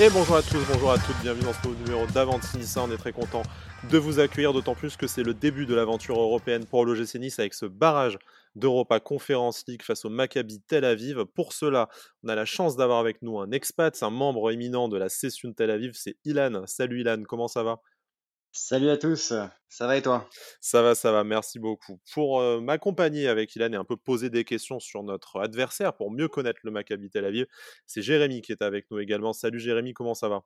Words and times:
Et 0.00 0.08
bonjour 0.08 0.36
à 0.36 0.42
tous, 0.42 0.58
bonjour 0.72 0.90
à 0.90 0.98
toutes, 0.98 1.20
bienvenue 1.22 1.44
dans 1.44 1.52
ce 1.52 1.68
nouveau 1.68 1.78
numéro 1.84 2.06
d'Avanti 2.06 2.56
Nice. 2.56 2.76
On 2.78 2.90
est 2.90 2.96
très 2.96 3.12
content 3.12 3.42
de 3.90 3.98
vous 3.98 4.20
accueillir, 4.20 4.54
d'autant 4.54 4.74
plus 4.74 4.96
que 4.96 5.06
c'est 5.06 5.22
le 5.22 5.34
début 5.34 5.66
de 5.66 5.74
l'aventure 5.74 6.18
européenne 6.18 6.64
pour 6.64 6.86
l'OGC 6.86 7.16
Nice 7.16 7.38
avec 7.38 7.52
ce 7.52 7.66
barrage 7.66 8.18
d'Europa 8.56 9.00
Conference 9.00 9.64
League 9.68 9.82
face 9.82 10.04
au 10.06 10.08
Maccabi 10.08 10.60
Tel 10.60 10.86
Aviv. 10.86 11.26
Pour 11.34 11.52
cela, 11.52 11.88
on 12.24 12.28
a 12.28 12.34
la 12.34 12.46
chance 12.46 12.74
d'avoir 12.74 12.98
avec 12.98 13.20
nous 13.20 13.38
un 13.38 13.50
expat, 13.50 14.02
un 14.02 14.10
membre 14.10 14.50
éminent 14.50 14.88
de 14.88 14.96
la 14.96 15.10
session 15.10 15.52
Tel 15.52 15.70
Aviv, 15.70 15.92
c'est 15.94 16.16
Ilan. 16.24 16.62
Salut 16.66 17.02
Ilan, 17.02 17.22
comment 17.28 17.46
ça 17.48 17.62
va? 17.62 17.80
Salut 18.54 18.90
à 18.90 18.98
tous, 18.98 19.32
ça 19.70 19.86
va 19.86 19.96
et 19.96 20.02
toi? 20.02 20.28
Ça 20.60 20.82
va, 20.82 20.94
ça 20.94 21.10
va, 21.10 21.24
merci 21.24 21.58
beaucoup. 21.58 21.98
Pour 22.12 22.38
euh, 22.38 22.60
m'accompagner 22.60 23.26
avec 23.26 23.56
Ilan 23.56 23.72
et 23.72 23.76
un 23.76 23.84
peu 23.84 23.96
poser 23.96 24.28
des 24.28 24.44
questions 24.44 24.78
sur 24.78 25.02
notre 25.02 25.40
adversaire 25.40 25.96
pour 25.96 26.10
mieux 26.10 26.28
connaître 26.28 26.60
le 26.62 26.70
Maccabi 26.70 27.08
Tel 27.08 27.24
Aviv, 27.24 27.46
c'est 27.86 28.02
Jérémy 28.02 28.42
qui 28.42 28.52
est 28.52 28.60
avec 28.60 28.90
nous 28.90 28.98
également. 28.98 29.32
Salut 29.32 29.58
Jérémy, 29.58 29.94
comment 29.94 30.12
ça 30.12 30.28
va? 30.28 30.44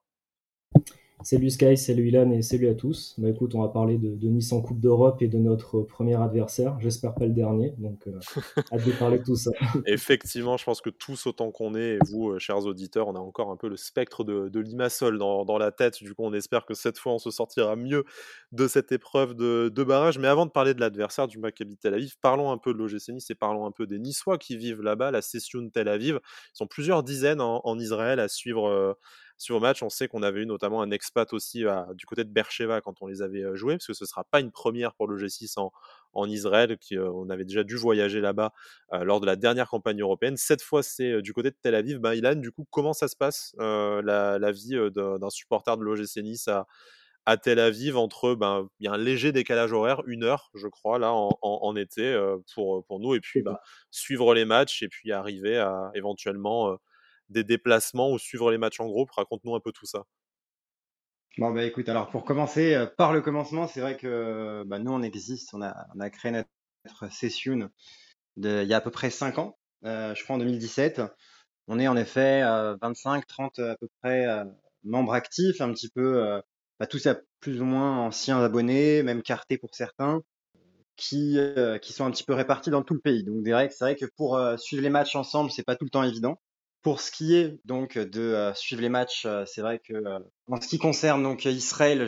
Salut 1.28 1.50
Sky, 1.50 1.76
salut 1.76 2.06
Ilan 2.06 2.30
et 2.30 2.40
salut 2.40 2.68
à 2.68 2.74
tous. 2.76 3.16
Bah 3.18 3.28
écoute, 3.28 3.56
on 3.56 3.60
va 3.60 3.66
parler 3.66 3.98
de, 3.98 4.14
de 4.14 4.28
Nice 4.28 4.52
en 4.52 4.62
Coupe 4.62 4.78
d'Europe 4.78 5.20
et 5.22 5.26
de 5.26 5.38
notre 5.38 5.80
premier 5.80 6.14
adversaire. 6.14 6.78
J'espère 6.78 7.16
pas 7.16 7.24
le 7.24 7.32
dernier, 7.32 7.74
donc 7.78 8.06
euh, 8.06 8.20
hâte 8.72 8.86
de 8.86 8.92
parler 8.92 9.18
de 9.18 9.24
tout 9.24 9.34
ça. 9.34 9.50
Effectivement, 9.86 10.56
je 10.56 10.64
pense 10.64 10.80
que 10.80 10.88
tous 10.88 11.26
autant 11.26 11.50
qu'on 11.50 11.74
est, 11.74 11.94
et 11.94 11.98
vous, 12.08 12.30
euh, 12.30 12.38
chers 12.38 12.64
auditeurs, 12.64 13.08
on 13.08 13.16
a 13.16 13.18
encore 13.18 13.50
un 13.50 13.56
peu 13.56 13.68
le 13.68 13.76
spectre 13.76 14.22
de, 14.22 14.48
de 14.48 14.60
Limassol 14.60 15.18
dans, 15.18 15.44
dans, 15.44 15.58
la 15.58 15.72
tête. 15.72 16.00
Du 16.00 16.14
coup, 16.14 16.22
on 16.22 16.32
espère 16.32 16.64
que 16.64 16.74
cette 16.74 16.96
fois, 16.96 17.14
on 17.14 17.18
se 17.18 17.32
sortira 17.32 17.74
mieux 17.74 18.04
de 18.52 18.68
cette 18.68 18.92
épreuve 18.92 19.34
de, 19.34 19.68
de 19.68 19.82
barrage. 19.82 20.20
Mais 20.20 20.28
avant 20.28 20.46
de 20.46 20.52
parler 20.52 20.74
de 20.74 20.80
l'adversaire 20.80 21.26
du 21.26 21.40
Maccabi 21.40 21.76
Tel 21.76 21.94
Aviv, 21.94 22.14
parlons 22.22 22.52
un 22.52 22.58
peu 22.58 22.72
de 22.72 22.78
l'OGC 22.78 23.08
Nice 23.08 23.28
et 23.30 23.34
parlons 23.34 23.66
un 23.66 23.72
peu 23.72 23.88
des 23.88 23.98
Niçois 23.98 24.38
qui 24.38 24.56
vivent 24.56 24.80
là-bas, 24.80 25.10
la 25.10 25.22
session 25.22 25.68
Tel 25.70 25.88
Aviv. 25.88 26.20
Ils 26.22 26.58
sont 26.58 26.68
plusieurs 26.68 27.02
dizaines 27.02 27.40
en, 27.40 27.62
en 27.64 27.80
Israël 27.80 28.20
à 28.20 28.28
suivre. 28.28 28.68
Euh, 28.68 28.92
sur 29.38 29.60
match. 29.60 29.82
On 29.82 29.90
sait 29.90 30.08
qu'on 30.08 30.22
avait 30.22 30.42
eu 30.42 30.46
notamment 30.46 30.82
un 30.82 30.90
expat 30.90 31.32
aussi 31.32 31.66
à, 31.66 31.88
du 31.94 32.06
côté 32.06 32.24
de 32.24 32.30
Bercheva 32.30 32.80
quand 32.80 33.02
on 33.02 33.06
les 33.06 33.22
avait 33.22 33.44
joués, 33.54 33.74
parce 33.74 33.86
que 33.86 33.94
ce 33.94 34.04
ne 34.04 34.08
sera 34.08 34.24
pas 34.24 34.40
une 34.40 34.50
première 34.50 34.94
pour 34.94 35.08
le 35.08 35.16
G6 35.16 35.58
en, 35.58 35.72
en 36.16 36.28
Israël, 36.28 36.76
qui, 36.78 36.96
euh, 36.96 37.10
on 37.12 37.28
avait 37.30 37.44
déjà 37.44 37.62
dû 37.62 37.76
voyager 37.76 38.20
là-bas 38.20 38.52
euh, 38.92 39.04
lors 39.04 39.20
de 39.20 39.26
la 39.26 39.36
dernière 39.36 39.68
campagne 39.68 40.00
européenne. 40.00 40.36
Cette 40.36 40.62
fois, 40.62 40.82
c'est 40.82 41.12
euh, 41.12 41.22
du 41.22 41.32
côté 41.32 41.50
de 41.50 41.56
Tel 41.60 41.74
Aviv. 41.74 41.98
Ben, 41.98 42.14
Ilan, 42.14 42.36
du 42.36 42.50
coup, 42.50 42.66
comment 42.70 42.92
ça 42.92 43.08
se 43.08 43.16
passe 43.16 43.54
la, 43.58 44.38
la, 44.38 44.52
vie 44.52 44.76
d'un 44.94 45.30
supporter 45.30 45.76
de 45.76 45.82
l'OGC 45.82 46.22
Nice 46.22 46.48
à, 46.48 46.66
à 47.26 47.36
Tel 47.36 47.58
Aviv 47.58 47.96
entre 47.96 48.34
ben 48.34 48.68
il 48.80 48.86
y 48.86 48.88
a 48.88 48.92
un 48.92 48.96
léger 48.98 49.32
décalage 49.32 49.72
horaire 49.72 50.02
une 50.06 50.22
heure 50.24 50.50
je 50.54 50.68
crois 50.68 50.98
là 50.98 51.12
en, 51.12 51.30
en, 51.42 51.58
en 51.62 51.76
été 51.76 52.16
pour 52.54 52.84
pour 52.86 53.00
nous 53.00 53.14
et 53.14 53.20
puis 53.20 53.42
bah, 53.42 53.60
suivre 53.90 54.32
les 54.34 54.44
matchs 54.44 54.82
et 54.82 54.88
puis 54.88 55.12
arriver 55.12 55.58
à 55.58 55.90
éventuellement 55.94 56.78
des 57.28 57.44
déplacements 57.44 58.10
ou 58.10 58.18
suivre 58.18 58.50
les 58.50 58.58
matchs 58.58 58.80
en 58.80 58.86
groupe? 58.86 59.10
Raconte-nous 59.10 59.54
un 59.54 59.60
peu 59.60 59.72
tout 59.72 59.86
ça. 59.86 60.04
Bon, 61.38 61.50
bah 61.52 61.64
écoute, 61.64 61.88
alors 61.88 62.08
pour 62.08 62.24
commencer, 62.24 62.74
euh, 62.74 62.86
par 62.86 63.12
le 63.12 63.20
commencement, 63.20 63.66
c'est 63.66 63.80
vrai 63.80 63.96
que 63.96 64.64
bah, 64.66 64.78
nous, 64.78 64.92
on 64.92 65.02
existe, 65.02 65.52
on 65.52 65.60
a, 65.60 65.86
on 65.94 66.00
a 66.00 66.08
créé 66.08 66.32
notre 66.32 67.12
session 67.12 67.68
il 68.36 68.66
y 68.66 68.74
a 68.74 68.76
à 68.76 68.80
peu 68.80 68.90
près 68.90 69.10
5 69.10 69.38
ans, 69.38 69.58
euh, 69.84 70.14
je 70.14 70.22
crois 70.24 70.36
en 70.36 70.38
2017. 70.38 71.02
On 71.68 71.78
est 71.78 71.88
en 71.88 71.96
effet 71.96 72.42
euh, 72.42 72.76
25, 72.80 73.26
30 73.26 73.58
à 73.58 73.76
peu 73.76 73.88
près 74.02 74.26
euh, 74.26 74.44
membres 74.84 75.14
actifs, 75.14 75.60
un 75.60 75.72
petit 75.72 75.88
peu, 75.88 76.22
euh, 76.24 76.40
bah, 76.78 76.86
tous 76.86 77.06
à 77.06 77.16
plus 77.40 77.60
ou 77.60 77.64
moins 77.64 77.98
anciens 77.98 78.40
abonnés, 78.40 79.02
même 79.02 79.22
cartés 79.22 79.58
pour 79.58 79.74
certains, 79.74 80.20
qui, 80.96 81.38
euh, 81.38 81.78
qui 81.78 81.92
sont 81.92 82.06
un 82.06 82.10
petit 82.10 82.24
peu 82.24 82.34
répartis 82.34 82.70
dans 82.70 82.82
tout 82.82 82.94
le 82.94 83.00
pays. 83.00 83.24
Donc 83.24 83.42
c'est 83.46 83.80
vrai 83.80 83.96
que 83.96 84.06
pour 84.16 84.40
suivre 84.58 84.82
les 84.82 84.90
matchs 84.90 85.16
ensemble, 85.16 85.50
c'est 85.50 85.64
pas 85.64 85.76
tout 85.76 85.84
le 85.84 85.90
temps 85.90 86.04
évident. 86.04 86.40
Pour 86.86 87.00
ce 87.00 87.10
qui 87.10 87.34
est 87.34 87.58
donc 87.64 87.98
de 87.98 88.20
euh, 88.20 88.54
suivre 88.54 88.80
les 88.80 88.88
matchs, 88.88 89.24
euh, 89.26 89.42
c'est 89.44 89.60
vrai 89.60 89.80
que 89.80 89.92
euh, 89.92 90.20
en 90.46 90.60
ce 90.60 90.68
qui 90.68 90.78
concerne 90.78 91.20
donc 91.20 91.44
Israël, 91.44 92.00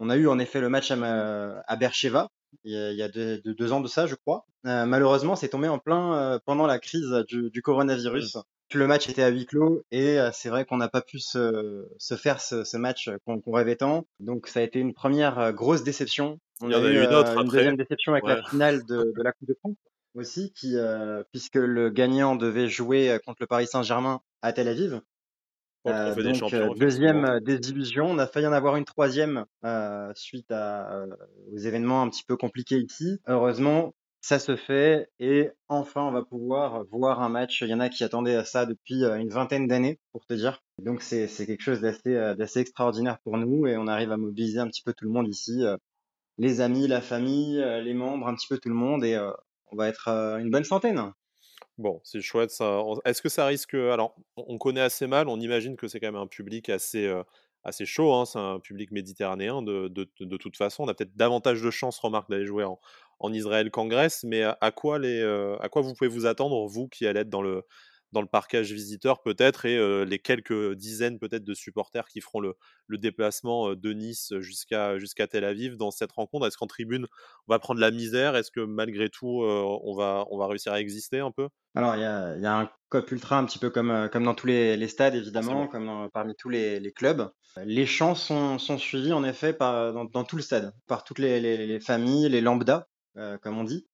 on 0.00 0.10
a 0.10 0.16
eu 0.16 0.26
en 0.26 0.40
effet 0.40 0.60
le 0.60 0.68
match 0.68 0.90
à, 0.90 1.62
à 1.64 1.76
Beersheba 1.76 2.26
il 2.64 2.72
y 2.72 3.00
a, 3.00 3.04
a 3.04 3.08
deux, 3.08 3.40
deux, 3.44 3.72
ans 3.72 3.80
de 3.80 3.86
ça, 3.86 4.08
je 4.08 4.16
crois. 4.16 4.44
malheureusement, 4.64 5.36
c'est 5.36 5.50
tombé 5.50 5.68
en 5.68 5.78
plein 5.78 6.40
pendant 6.46 6.66
la 6.66 6.80
crise 6.80 7.06
du, 7.28 7.48
du 7.50 7.62
coronavirus. 7.62 8.38
Le 8.72 8.86
match 8.88 9.08
était 9.08 9.22
à 9.22 9.28
huis 9.28 9.46
clos 9.46 9.84
et 9.92 10.18
c'est 10.32 10.48
vrai 10.48 10.64
qu'on 10.64 10.78
n'a 10.78 10.88
pas 10.88 11.02
pu 11.02 11.20
se, 11.20 11.86
se 11.96 12.16
faire 12.16 12.40
ce, 12.40 12.64
ce 12.64 12.76
match 12.76 13.08
qu'on 13.24 13.40
qu 13.40 13.50
rêvait 13.52 13.76
tant. 13.76 14.04
Donc 14.18 14.48
ça 14.48 14.58
a 14.58 14.62
été 14.64 14.80
une 14.80 14.94
première 14.94 15.52
grosse 15.52 15.84
déception. 15.84 16.40
On 16.60 16.70
il 16.70 16.72
y 16.72 16.74
en 16.74 16.84
a, 16.84 16.88
eu, 16.88 17.04
une, 17.04 17.14
autre 17.14 17.38
une 17.40 17.48
deuxième 17.48 17.76
déception 17.76 18.14
avec 18.14 18.24
ouais. 18.24 18.34
la 18.34 18.42
finale 18.42 18.84
de, 18.84 19.12
de 19.16 19.22
la 19.22 19.30
Coupe 19.30 19.46
de 19.46 19.56
France 19.60 19.76
aussi, 20.14 20.52
qui, 20.52 20.76
euh, 20.76 21.22
puisque 21.32 21.56
le 21.56 21.90
gagnant 21.90 22.36
devait 22.36 22.68
jouer 22.68 23.10
euh, 23.10 23.18
contre 23.18 23.38
le 23.40 23.46
Paris 23.46 23.66
Saint-Germain 23.66 24.20
à 24.42 24.52
Tel 24.52 24.68
Aviv. 24.68 25.00
Euh, 25.86 26.14
donc, 26.14 26.52
euh, 26.54 26.70
deuxième 26.76 27.40
désillusion. 27.40 28.06
On 28.06 28.18
a 28.18 28.26
failli 28.26 28.46
en 28.46 28.52
avoir 28.52 28.76
une 28.76 28.86
troisième 28.86 29.44
euh, 29.64 30.10
suite 30.14 30.50
à, 30.50 31.04
aux 31.52 31.58
événements 31.58 32.02
un 32.02 32.08
petit 32.08 32.24
peu 32.24 32.36
compliqués 32.36 32.78
ici. 32.78 33.18
Heureusement, 33.26 33.94
ça 34.22 34.38
se 34.38 34.56
fait 34.56 35.10
et 35.18 35.50
enfin, 35.68 36.02
on 36.02 36.10
va 36.10 36.22
pouvoir 36.22 36.84
voir 36.90 37.20
un 37.20 37.28
match. 37.28 37.60
Il 37.60 37.68
y 37.68 37.74
en 37.74 37.80
a 37.80 37.90
qui 37.90 38.02
attendaient 38.02 38.36
à 38.36 38.46
ça 38.46 38.64
depuis 38.64 39.04
une 39.04 39.28
vingtaine 39.28 39.66
d'années, 39.66 40.00
pour 40.12 40.24
te 40.24 40.32
dire. 40.32 40.62
Donc, 40.78 41.02
c'est 41.02 41.28
quelque 41.28 41.62
chose 41.62 41.82
d'assez 41.82 42.60
extraordinaire 42.60 43.18
pour 43.22 43.36
nous 43.36 43.66
et 43.66 43.76
on 43.76 43.86
arrive 43.86 44.10
à 44.10 44.16
mobiliser 44.16 44.60
un 44.60 44.68
petit 44.68 44.82
peu 44.82 44.94
tout 44.94 45.04
le 45.04 45.10
monde 45.10 45.28
ici. 45.28 45.62
les 46.38 46.62
amis, 46.62 46.88
la 46.88 47.02
famille, 47.02 47.62
les 47.82 47.94
membres, 47.94 48.26
un 48.26 48.34
petit 48.34 48.48
peu 48.48 48.56
tout 48.56 48.70
le 48.70 48.74
monde 48.74 49.04
et 49.04 49.20
on 49.72 49.76
va 49.76 49.88
être 49.88 50.08
une 50.08 50.50
bonne 50.50 50.64
centaine. 50.64 51.12
Bon, 51.76 52.00
c'est 52.04 52.20
chouette. 52.20 52.52
Est-ce 53.04 53.20
que 53.20 53.28
ça 53.28 53.46
risque. 53.46 53.74
Alors, 53.74 54.14
on 54.36 54.58
connaît 54.58 54.80
assez 54.80 55.06
mal, 55.06 55.28
on 55.28 55.40
imagine 55.40 55.76
que 55.76 55.88
c'est 55.88 55.98
quand 55.98 56.06
même 56.06 56.20
un 56.20 56.28
public 56.28 56.68
assez, 56.68 57.06
euh, 57.06 57.22
assez 57.64 57.84
chaud, 57.84 58.12
hein, 58.12 58.26
c'est 58.26 58.38
un 58.38 58.60
public 58.60 58.92
méditerranéen 58.92 59.62
de, 59.62 59.88
toute 60.36 60.56
façon. 60.56 60.84
On 60.84 60.88
a 60.88 60.94
peut-être 60.94 61.16
davantage 61.16 61.62
de 61.62 61.70
chances, 61.70 61.98
remarque, 61.98 62.30
d'aller 62.30 62.46
jouer 62.46 62.64
en, 62.64 62.78
Israël 63.32 63.70
qu'en 63.70 63.86
Grèce, 63.86 64.22
mais 64.24 64.42
à 64.42 64.70
quoi, 64.70 64.98
les, 64.98 65.20
euh, 65.20 65.56
à 65.60 65.68
quoi 65.70 65.82
vous 65.82 65.94
pouvez 65.94 66.08
vous 66.08 66.26
attendre, 66.26 66.66
vous 66.66 66.88
qui 66.88 67.06
allez 67.06 67.20
être 67.20 67.30
dans 67.30 67.42
le, 67.42 67.64
dans 68.14 68.22
le 68.22 68.28
parcage 68.28 68.72
visiteur 68.72 69.20
peut-être 69.20 69.66
et 69.66 69.76
euh, 69.76 70.04
les 70.04 70.18
quelques 70.18 70.74
dizaines 70.74 71.18
peut-être 71.18 71.44
de 71.44 71.52
supporters 71.52 72.06
qui 72.08 72.22
feront 72.22 72.40
le, 72.40 72.54
le 72.86 72.96
déplacement 72.96 73.74
de 73.74 73.92
Nice 73.92 74.32
jusqu'à 74.38 74.98
jusqu'à 74.98 75.26
Tel 75.26 75.44
Aviv 75.44 75.76
dans 75.76 75.90
cette 75.90 76.12
rencontre? 76.12 76.46
Est-ce 76.46 76.56
qu'en 76.56 76.66
tribune 76.66 77.06
on 77.46 77.52
va 77.52 77.58
prendre 77.58 77.80
la 77.80 77.90
misère? 77.90 78.36
Est-ce 78.36 78.50
que 78.50 78.60
malgré 78.60 79.10
tout 79.10 79.42
euh, 79.42 79.62
on, 79.82 79.94
va, 79.94 80.24
on 80.30 80.38
va 80.38 80.46
réussir 80.46 80.72
à 80.72 80.80
exister 80.80 81.18
un 81.18 81.30
peu? 81.30 81.48
Alors 81.74 81.96
il 81.96 82.00
y 82.00 82.04
a, 82.04 82.36
y 82.38 82.46
a, 82.46 82.56
un 82.56 82.70
COP 82.88 83.10
ultra 83.10 83.36
un 83.36 83.44
petit 83.44 83.58
peu 83.58 83.68
comme, 83.68 84.08
comme 84.12 84.24
dans 84.24 84.34
tous 84.34 84.46
les, 84.46 84.76
les 84.76 84.88
stades 84.88 85.16
évidemment, 85.16 85.66
comme 85.66 85.86
dans, 85.86 86.08
parmi 86.08 86.34
tous 86.36 86.48
les, 86.48 86.78
les, 86.78 86.92
clubs. 86.92 87.30
Les 87.64 87.84
champs 87.84 88.14
sont, 88.14 88.58
sont 88.58 88.78
suivis 88.78 89.12
en 89.12 89.24
effet 89.24 89.52
par, 89.52 89.92
dans, 89.92 90.04
dans, 90.04 90.24
tout 90.24 90.36
le 90.36 90.42
stade, 90.42 90.72
par 90.86 91.02
toutes 91.02 91.18
les, 91.18 91.40
les, 91.40 91.66
les 91.66 91.80
familles, 91.80 92.28
les 92.28 92.40
lambda, 92.40 92.86
euh, 93.16 93.38
comme 93.38 93.58
on 93.58 93.64
dit. 93.64 93.86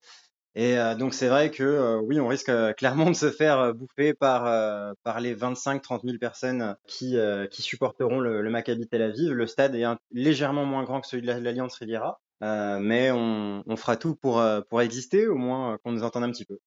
Et 0.57 0.77
euh, 0.77 0.97
donc 0.97 1.15
c'est 1.15 1.29
vrai 1.29 1.51
que 1.51 1.63
euh, 1.63 2.01
oui, 2.01 2.19
on 2.19 2.27
risque 2.27 2.49
euh, 2.49 2.73
clairement 2.73 3.11
de 3.11 3.15
se 3.15 3.31
faire 3.31 3.73
bouffer 3.73 4.15
par 4.15 4.95
par 5.05 5.21
les 5.21 5.35
25-30 5.35 6.01
000 6.05 6.19
personnes 6.19 6.77
qui 6.87 7.17
qui 7.51 7.63
supporteront 7.63 8.19
le, 8.19 8.43
le, 8.43 8.51
Maccabi 8.51 8.89
Tel 8.89 9.03
Aviv. 9.03 9.33
Le 9.33 9.47
stade 9.47 9.75
est 9.75 9.85
légèrement 10.11 10.65
moins 10.65 10.85
grand 10.85 11.01
que 11.01 11.07
celui 11.07 11.23
de 11.23 11.29
l'Alliance 11.29 11.77
Riviera, 11.77 12.21
mais 12.41 13.11
on, 13.13 13.63
on, 13.67 13.77
fera 13.77 13.97
tout 13.97 14.17
pour 14.17 14.43
pour 14.69 14.81
exister, 14.81 15.29
au 15.29 15.37
moins 15.37 15.79
qu'on 15.85 15.93
nous 15.93 16.03
entende 16.03 16.25
un 16.25 16.31
petit 16.31 16.45
peu. 16.45 16.59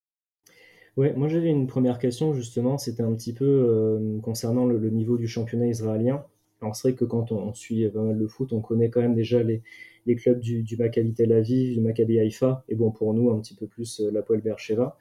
Ouais, 0.96 1.12
moi 1.14 1.28
j'avais 1.28 1.50
une 1.50 1.68
première 1.68 2.00
question 2.00 2.34
justement, 2.34 2.78
c'était 2.78 3.04
un 3.04 3.14
petit 3.14 3.34
peu 3.34 4.00
concernant 4.24 4.66
le, 4.66 4.78
niveau 4.90 5.18
du 5.18 5.28
championnat 5.28 5.68
israélien. 5.68 6.24
Alors 6.62 6.78
c'est 6.78 6.90
vrai 6.90 6.98
que 6.98 7.04
quand 7.04 7.34
on, 7.34 7.50
on, 7.50 7.54
suit 7.54 7.92
mal 7.94 8.18
le 8.18 8.28
foot, 8.30 8.54
on 8.54 8.62
connaît 8.62 8.90
quand 8.90 9.02
même 9.02 9.16
déjà 9.16 9.44
les 9.44 9.62
les 10.06 10.16
clubs 10.16 10.40
du, 10.40 10.64
du 10.64 10.78
Maccabi 10.78 11.14
Tel 11.14 11.31
Aviv, 11.31 11.75
du 11.75 11.81
Maccabi 11.81 12.19
Haïfa, 12.19 12.64
et 12.69 12.75
bon 12.75 12.91
pour 12.91 13.14
nous 13.14 13.31
un 13.31 13.40
petit 13.40 13.56
peu 13.56 13.68
plus 13.68 14.02
euh, 14.02 14.12
la 14.12 14.22
Poel 14.22 14.41
Beersheva. 14.41 14.98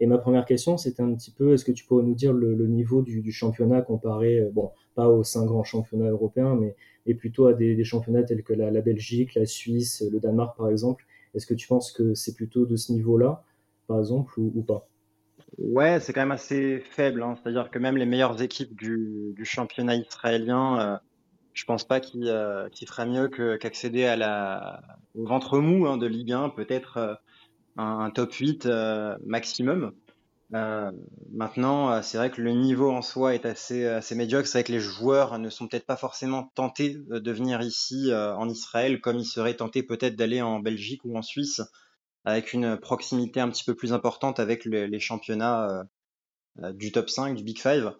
Et 0.00 0.06
ma 0.06 0.18
première 0.18 0.44
question, 0.44 0.76
c'était 0.76 1.02
un 1.02 1.14
petit 1.14 1.30
peu, 1.30 1.54
est-ce 1.54 1.64
que 1.64 1.72
tu 1.72 1.84
pourrais 1.84 2.02
nous 2.02 2.14
dire 2.14 2.32
le, 2.32 2.66
niveau 2.66 3.02
du, 3.02 3.30
championnat 3.30 3.82
comparé, 3.82 4.40
euh, 4.40 4.50
bon, 4.50 4.72
pas 4.94 5.08
aux 5.08 5.22
cinq 5.22 5.46
grands 5.46 5.64
championnats 5.64 6.10
européens, 6.10 6.56
mais, 6.56 6.74
plutôt 7.14 7.46
à 7.46 7.54
des, 7.54 7.84
championnats 7.84 8.22
tels 8.22 8.42
que 8.42 8.54
la, 8.54 8.80
Belgique, 8.80 9.34
la 9.34 9.46
Suisse, 9.46 10.02
le 10.10 10.20
Danemark 10.20 10.56
par 10.56 10.70
exemple. 10.70 11.04
Est-ce 11.34 11.46
que 11.46 11.54
tu 11.54 11.68
penses 11.68 11.92
que 11.92 12.14
c'est 12.14 12.34
plutôt 12.34 12.64
de 12.64 12.76
ce 12.76 12.92
niveau-là, 12.92 13.44
par 13.86 13.98
exemple, 13.98 14.32
ou, 14.38 14.62
pas? 14.62 14.88
Ouais, 15.58 16.00
c'est 16.00 16.12
quand 16.12 16.22
même 16.22 16.32
assez 16.32 16.80
faible. 16.80 17.22
Hein. 17.22 17.36
C'est-à-dire 17.36 17.70
que 17.70 17.78
même 17.78 17.96
les 17.96 18.06
meilleures 18.06 18.40
équipes 18.40 18.74
du, 18.74 19.32
du 19.36 19.44
championnat 19.44 19.96
israélien 19.96 20.80
euh, 20.80 20.96
je 21.54 21.64
pense 21.64 21.84
pas 21.84 22.00
qu'il 22.00 22.28
euh, 22.28 22.68
fera 22.86 23.06
mieux 23.06 23.28
qu'accéder 23.58 24.00
qu 24.00 24.04
à 24.04 24.16
la, 24.16 24.82
au 25.14 25.24
ventre 25.24 25.60
mou 25.60 25.86
hein, 25.86 25.96
de 25.96 26.06
Ligue 26.06 26.32
1, 26.32 26.50
peut-être 26.50 26.96
euh, 26.98 27.14
un, 27.76 28.10
top 28.10 28.32
8 28.32 28.66
euh, 28.66 29.16
maximum. 29.24 29.94
Euh, 30.52 30.90
maintenant, 31.32 32.02
c'est 32.02 32.18
vrai 32.18 32.30
que 32.30 32.42
le 32.42 32.52
niveau 32.52 32.90
en 32.90 33.02
soi 33.02 33.34
est 33.34 33.46
assez, 33.46 33.86
assez 33.86 34.14
médiocre. 34.14 34.48
C'est 34.48 34.58
vrai 34.58 34.64
que 34.64 34.72
les 34.72 34.80
joueurs 34.80 35.38
ne 35.38 35.48
sont 35.48 35.68
peut-être 35.68 35.86
pas 35.86 35.96
forcément 35.96 36.50
tentés 36.54 36.96
de 37.08 37.32
venir 37.32 37.60
ici 37.62 38.12
en 38.12 38.48
Israël 38.48 39.00
comme 39.00 39.16
ils 39.16 39.24
seraient 39.24 39.54
tentés 39.54 39.82
peut-être 39.82 40.14
d'aller 40.14 40.42
en 40.42 40.60
Belgique 40.60 41.04
ou 41.04 41.16
en 41.16 41.22
Suisse 41.22 41.60
avec 42.24 42.52
une 42.52 42.76
proximité 42.76 43.40
un 43.40 43.48
petit 43.48 43.64
peu 43.64 43.74
plus 43.74 43.92
importante 43.92 44.38
avec 44.38 44.64
le, 44.64 44.86
les 44.86 45.00
championnats 45.00 45.86
du 46.74 46.92
top 46.92 47.10
5, 47.10 47.34
du 47.34 47.42
Big 47.42 47.58
5. 47.58 47.92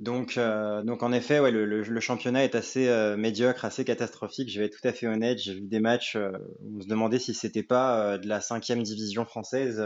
Donc, 0.00 0.38
euh, 0.38 0.82
donc 0.82 1.02
en 1.04 1.12
effet, 1.12 1.38
ouais, 1.38 1.52
le, 1.52 1.64
le, 1.64 2.00
championnat 2.00 2.42
est 2.42 2.56
assez 2.56 2.88
euh, 2.88 3.16
médiocre, 3.16 3.64
assez 3.64 3.84
catastrophique. 3.84 4.50
Je 4.50 4.58
vais 4.58 4.66
être 4.66 4.80
tout 4.80 4.88
à 4.88 4.92
fait 4.92 5.06
honnête. 5.06 5.38
J'ai 5.38 5.54
vu 5.54 5.60
des 5.60 5.78
matchs 5.78 6.16
euh, 6.16 6.32
où 6.60 6.78
on 6.78 6.80
se 6.80 6.88
demandait 6.88 7.20
si 7.20 7.32
c'était 7.32 7.62
pas 7.62 8.18
de 8.18 8.26
la 8.26 8.40
cinquième 8.40 8.82
division 8.82 9.24
française 9.24 9.80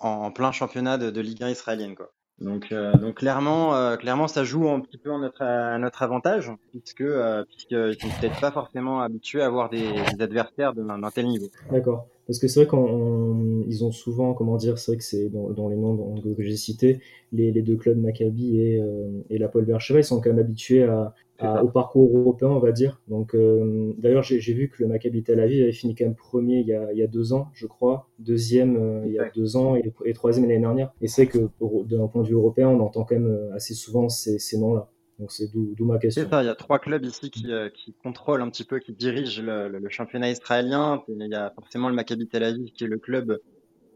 en, 0.00 0.08
en, 0.08 0.32
plein 0.32 0.50
championnat 0.50 0.98
de, 0.98 1.10
de 1.10 1.20
Ligue 1.20 1.44
1 1.44 1.50
israélienne, 1.50 1.94
quoi. 1.94 2.12
Donc, 2.40 2.70
euh, 2.70 2.92
donc 2.98 3.16
clairement, 3.16 3.74
euh, 3.74 3.96
clairement, 3.96 4.28
ça 4.28 4.44
joue 4.44 4.68
un 4.68 4.80
petit 4.80 4.98
peu 4.98 5.10
à 5.40 5.78
notre 5.78 6.02
avantage, 6.02 6.52
puisque 6.70 7.00
euh, 7.00 7.44
puisqu'ils 7.46 7.96
sont 7.98 8.20
peut-être 8.20 8.40
pas 8.40 8.50
forcément 8.50 9.00
habitués 9.00 9.40
à 9.40 9.46
avoir 9.46 9.70
des, 9.70 9.88
des 10.16 10.22
adversaires 10.22 10.74
d'un 10.74 11.10
tel 11.10 11.26
niveau. 11.26 11.46
D'accord. 11.70 12.08
Parce 12.26 12.40
que 12.40 12.48
c'est 12.48 12.64
vrai 12.64 12.68
qu'ils 12.68 13.84
ont 13.84 13.92
souvent, 13.92 14.34
comment 14.34 14.56
dire, 14.56 14.78
c'est 14.78 14.90
vrai 14.92 14.98
que 14.98 15.04
c'est 15.04 15.28
dans, 15.28 15.50
dans, 15.50 15.68
les 15.68 15.76
noms 15.76 16.20
que 16.36 16.42
j'ai 16.42 16.56
cités, 16.56 17.00
les, 17.32 17.52
les, 17.52 17.62
deux 17.62 17.76
clubs 17.76 17.96
Maccabi 17.96 18.58
et, 18.58 18.80
euh, 18.80 19.24
et 19.30 19.38
la 19.38 19.48
Paul 19.48 19.64
Bercheva, 19.64 20.00
ils 20.00 20.04
sont 20.04 20.20
quand 20.20 20.30
même 20.30 20.40
habitués 20.40 20.82
à, 20.82 21.14
à, 21.38 21.64
au 21.64 21.68
parcours 21.68 22.16
européen, 22.16 22.48
on 22.48 22.58
va 22.58 22.72
dire. 22.72 23.00
Donc, 23.08 23.34
euh, 23.34 23.92
d'ailleurs, 23.98 24.22
j'ai 24.22 24.52
vu 24.52 24.68
que 24.68 24.82
le 24.82 24.88
Maccabi 24.88 25.22
Tel 25.22 25.40
Aviv 25.40 25.62
avait 25.62 25.72
fini 25.72 25.94
quand 25.94 26.04
même 26.04 26.14
premier 26.14 26.60
il 26.60 26.66
y 26.66 26.72
a, 26.72 26.92
il 26.92 26.98
y 26.98 27.02
a 27.02 27.06
deux 27.06 27.32
ans, 27.32 27.48
je 27.54 27.66
crois, 27.66 28.08
deuxième 28.18 28.76
euh, 28.76 29.02
il 29.06 29.12
y 29.12 29.18
a 29.18 29.30
deux 29.34 29.56
ans 29.56 29.76
et, 29.76 29.92
et 30.04 30.12
troisième 30.12 30.46
l'année 30.48 30.60
dernière. 30.60 30.92
Et 31.00 31.08
c'est 31.08 31.26
que 31.26 31.38
d'un 31.84 32.06
point 32.08 32.22
de 32.22 32.28
vue 32.28 32.34
européen, 32.34 32.68
on 32.68 32.80
entend 32.80 33.04
quand 33.04 33.14
même 33.14 33.26
euh, 33.26 33.54
assez 33.54 33.74
souvent 33.74 34.08
ces, 34.08 34.38
ces 34.38 34.58
noms-là. 34.58 34.88
Donc 35.18 35.32
c'est 35.32 35.50
d'où 35.50 35.84
ma 35.86 35.98
question. 35.98 36.24
C'est 36.24 36.28
ça, 36.28 36.42
il 36.42 36.46
y 36.46 36.50
a 36.50 36.54
trois 36.54 36.78
clubs 36.78 37.02
ici 37.02 37.30
qui, 37.30 37.46
qui 37.72 37.94
contrôlent 38.02 38.42
un 38.42 38.50
petit 38.50 38.64
peu, 38.64 38.80
qui 38.80 38.92
dirigent 38.92 39.42
le, 39.42 39.68
le, 39.68 39.78
le, 39.78 39.88
championnat 39.88 40.28
israélien. 40.30 41.02
Il 41.08 41.26
y 41.26 41.34
a 41.34 41.50
forcément 41.54 41.88
le 41.88 41.94
Maccabi 41.94 42.28
Tel 42.28 42.44
Aviv 42.44 42.70
qui 42.72 42.84
est 42.84 42.86
le 42.86 42.98
club 42.98 43.38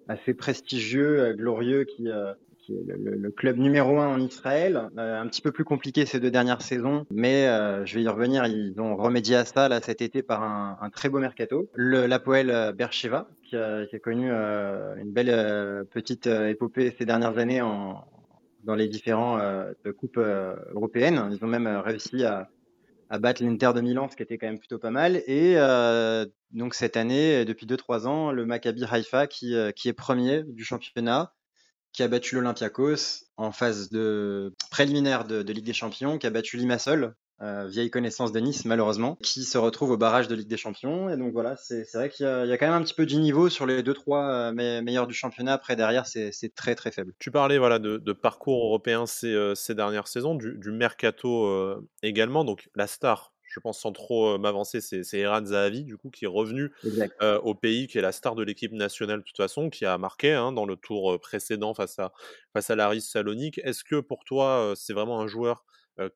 assez 0.08 0.32
prestigieux, 0.32 1.34
glorieux, 1.36 1.84
qui, 1.84 2.08
euh, 2.70 3.14
le, 3.16 3.30
club 3.30 3.58
numéro 3.58 3.98
un 3.98 4.08
en 4.08 4.20
Israël. 4.20 4.88
un 4.96 5.26
petit 5.28 5.42
peu 5.42 5.52
plus 5.52 5.64
compliqué 5.64 6.06
ces 6.06 6.20
deux 6.20 6.30
dernières 6.30 6.62
saisons, 6.62 7.06
mais 7.10 7.46
je 7.84 7.94
vais 7.94 8.02
y 8.02 8.08
revenir. 8.08 8.46
Ils 8.46 8.80
ont 8.80 8.96
remédié 8.96 9.36
à 9.36 9.44
ça 9.44 9.68
là 9.68 9.80
cet 9.80 10.02
été 10.02 10.22
par 10.22 10.42
un, 10.42 10.90
très 10.90 11.08
beau 11.08 11.18
mercato. 11.18 11.70
L'Apoel 11.74 12.74
Bercheva 12.76 13.28
qui 13.42 13.56
a, 13.56 13.86
qui 13.86 13.96
a 13.96 13.98
connu 13.98 14.30
une 14.30 15.12
belle 15.12 15.86
petite 15.90 16.26
épopée 16.26 16.94
ces 16.98 17.04
dernières 17.04 17.38
années 17.38 17.62
dans 18.64 18.74
les 18.74 18.88
différents 18.88 19.38
euh, 19.38 19.72
coupes 19.96 20.18
euh, 20.18 20.54
européennes. 20.74 21.30
Ils 21.32 21.44
ont 21.44 21.48
même 21.48 21.66
euh, 21.66 21.80
réussi 21.80 22.24
à, 22.24 22.48
battre 23.18 23.42
l'Inter 23.42 23.72
de 23.74 23.80
Milan, 23.80 24.08
ce 24.08 24.16
qui 24.16 24.22
était 24.22 24.38
quand 24.38 24.46
même 24.46 24.60
plutôt 24.60 24.78
pas 24.78 24.92
mal. 24.92 25.16
Et 25.26 25.54
euh, 25.56 26.24
donc 26.52 26.74
cette 26.74 26.96
année, 26.96 27.44
depuis 27.44 27.66
2-3 27.66 28.06
ans, 28.06 28.30
le 28.30 28.46
Maccabi 28.46 28.84
Haifa 28.84 29.26
qui 29.26 29.52
est 29.54 29.92
premier 29.92 30.44
du 30.44 30.62
championnat, 30.62 31.34
qui 31.92 32.02
a 32.02 32.08
battu 32.08 32.34
l'Olympiakos 32.34 33.24
en 33.36 33.52
phase 33.52 33.90
de 33.90 34.54
préliminaire 34.70 35.24
de, 35.24 35.52
Ligue 35.52 35.64
des 35.64 35.72
Champions, 35.72 36.18
qui 36.18 36.26
a 36.26 36.30
battu 36.30 36.56
Limassol 36.56 37.14
euh, 37.42 37.66
vieille 37.66 37.90
connaissance 37.90 38.32
de 38.32 38.40
Nice 38.40 38.66
malheureusement, 38.66 39.16
qui 39.22 39.44
se 39.44 39.56
retrouve 39.56 39.92
au 39.92 39.96
barrage 39.96 40.28
de 40.28 40.34
Ligue 40.34 40.48
des 40.48 40.58
Champions. 40.58 41.08
Et 41.08 41.16
donc 41.16 41.32
voilà, 41.32 41.56
c'est 41.56 41.90
vrai 41.94 42.10
qu'il 42.10 42.26
y, 42.26 42.52
a 42.52 42.58
quand 42.58 42.66
même 42.66 42.74
un 42.74 42.82
petit 42.82 42.92
peu 42.92 43.06
du 43.06 43.16
niveau 43.16 43.48
sur 43.48 43.64
les 43.64 43.82
deux 43.82 43.94
trois 43.94 44.30
euh, 44.30 44.52
meilleurs 44.52 45.06
du 45.06 45.14
championnat. 45.14 45.54
Après 45.54 45.74
derrière, 45.74 46.06
c'est 46.06 46.54
très 46.54 46.74
très 46.74 46.90
faible. 46.90 47.14
Tu 47.18 47.30
parlais 47.30 47.56
voilà 47.56 47.78
de, 47.78 48.12
parcours 48.12 48.66
européen 48.66 49.06
ces, 49.06 49.32
euh, 49.32 49.54
ces, 49.54 49.74
dernières 49.74 50.06
saisons, 50.06 50.34
du, 50.34 50.70
mercato 50.70 51.80
également. 52.02 52.44
Donc 52.44 52.68
la 52.74 52.86
star 52.86 53.32
je 53.50 53.60
pense 53.60 53.80
sans 53.80 53.92
trop 53.92 54.38
m'avancer, 54.38 54.80
c'est 54.80 55.18
Eran 55.18 55.44
Zahavi, 55.44 55.84
du 55.84 55.96
coup, 55.96 56.10
qui 56.10 56.24
est 56.24 56.28
revenu 56.28 56.72
euh, 57.20 57.38
au 57.40 57.54
pays, 57.54 57.88
qui 57.88 57.98
est 57.98 58.02
la 58.02 58.12
star 58.12 58.34
de 58.36 58.42
l'équipe 58.42 58.72
nationale 58.72 59.18
de 59.18 59.24
toute 59.24 59.36
façon, 59.36 59.70
qui 59.70 59.84
a 59.84 59.98
marqué 59.98 60.32
hein, 60.32 60.52
dans 60.52 60.66
le 60.66 60.76
tour 60.76 61.18
précédent 61.20 61.74
face 61.74 61.98
à, 61.98 62.12
face 62.52 62.70
à 62.70 62.76
l'Aris 62.76 63.02
Salonique. 63.02 63.60
Est-ce 63.64 63.82
que 63.82 64.00
pour 64.00 64.24
toi, 64.24 64.72
c'est 64.76 64.92
vraiment 64.92 65.20
un 65.20 65.26
joueur 65.26 65.64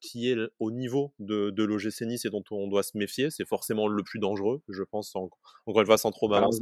qui 0.00 0.30
est 0.30 0.38
au 0.60 0.70
niveau 0.70 1.12
de, 1.18 1.50
de 1.50 1.62
l'OGC 1.62 2.02
Nice 2.02 2.24
et 2.24 2.30
dont 2.30 2.42
on 2.50 2.68
doit 2.68 2.82
se 2.82 2.96
méfier? 2.96 3.30
C'est 3.30 3.46
forcément 3.46 3.86
le 3.88 4.02
plus 4.02 4.18
dangereux, 4.18 4.62
je 4.68 4.82
pense, 4.82 5.14
en, 5.14 5.28
encore 5.66 5.80
une 5.80 5.86
fois, 5.86 5.98
sans 5.98 6.10
trop 6.10 6.28
m'avancer. 6.28 6.60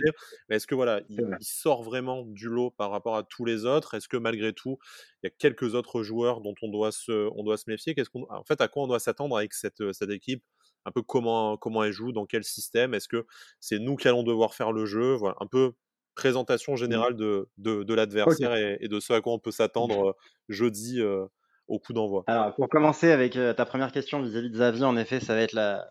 Mais 0.49 0.57
est-ce 0.57 0.67
que 0.67 0.75
voilà, 0.75 1.03
il, 1.09 1.21
il, 1.39 1.45
sort 1.45 1.83
vraiment 1.83 2.25
du 2.25 2.49
lot 2.49 2.71
par 2.71 2.91
rapport 2.91 3.17
à 3.17 3.23
tous 3.23 3.45
les 3.45 3.65
autres? 3.65 3.95
Est-ce 3.95 4.09
que 4.09 4.17
malgré 4.17 4.53
tout, 4.53 4.79
il 5.23 5.27
y 5.27 5.29
a 5.29 5.31
quelques 5.31 5.75
autres 5.75 6.03
joueurs 6.03 6.41
dont 6.41 6.55
on 6.63 6.69
doit 6.69 6.93
se, 6.93 7.29
on 7.37 7.45
doit 7.45 7.59
se 7.59 7.65
méfier? 7.69 7.95
Qu'est-ce 7.95 8.11
qu'on, 8.11 8.27
En 8.31 8.45
fait, 8.45 8.61
à 8.61 8.69
quoi 8.69 8.85
on 8.85 8.89
doit 8.89 9.01
s'attendre 9.01 9.37
avec 9.37 9.55
cette, 9.55 9.93
cette 9.93 10.11
équipe? 10.11 10.43
Un 10.85 10.91
peu 10.91 11.03
comment, 11.03 11.57
comment 11.57 11.85
elle 11.85 11.93
joue, 11.93 12.13
dans 12.13 12.27
quel 12.27 12.45
système 12.45 12.95
Est-ce 12.95 13.09
que 13.09 13.27
c'est 13.61 13.79
nous 13.79 13.97
qui 13.97 14.09
allons 14.09 14.23
devoir 14.23 14.55
faire 14.55 14.73
le 14.73 14.87
jeu 14.87 15.15
Voilà, 15.15 15.37
un 15.41 15.47
peu 15.47 15.73
présentation 16.15 16.75
mmh. 16.75 16.79
générale 16.79 17.17
de, 17.17 17.49
de, 17.59 17.83
de 17.83 17.95
l'adversaire 17.95 18.53
okay. 18.53 18.77
et, 18.81 18.85
et, 18.85 18.89
de 18.89 19.01
ce 19.01 19.13
à 19.13 19.21
quoi 19.21 19.33
on 19.33 19.39
peut 19.39 19.51
s'attendre 19.51 20.17
jeudi 20.49 21.01
euh, 21.01 21.25
au 21.69 21.79
coup 21.79 21.93
d'envoi 21.93 22.25
Alors, 22.27 22.55
pour 22.55 22.69
commencer 22.69 23.11
avec 23.11 23.37
euh, 23.37 23.55
ta 23.55 23.65
première 23.65 23.93
question 23.93 24.23
vis-à-vis 24.23 24.51
de 24.51 24.55
Xavi, 24.55 24.85
en 24.85 24.97
effet, 24.97 25.21
ça 25.21 25.35
va 25.35 25.41
être 25.41 25.55
la, 25.55 25.89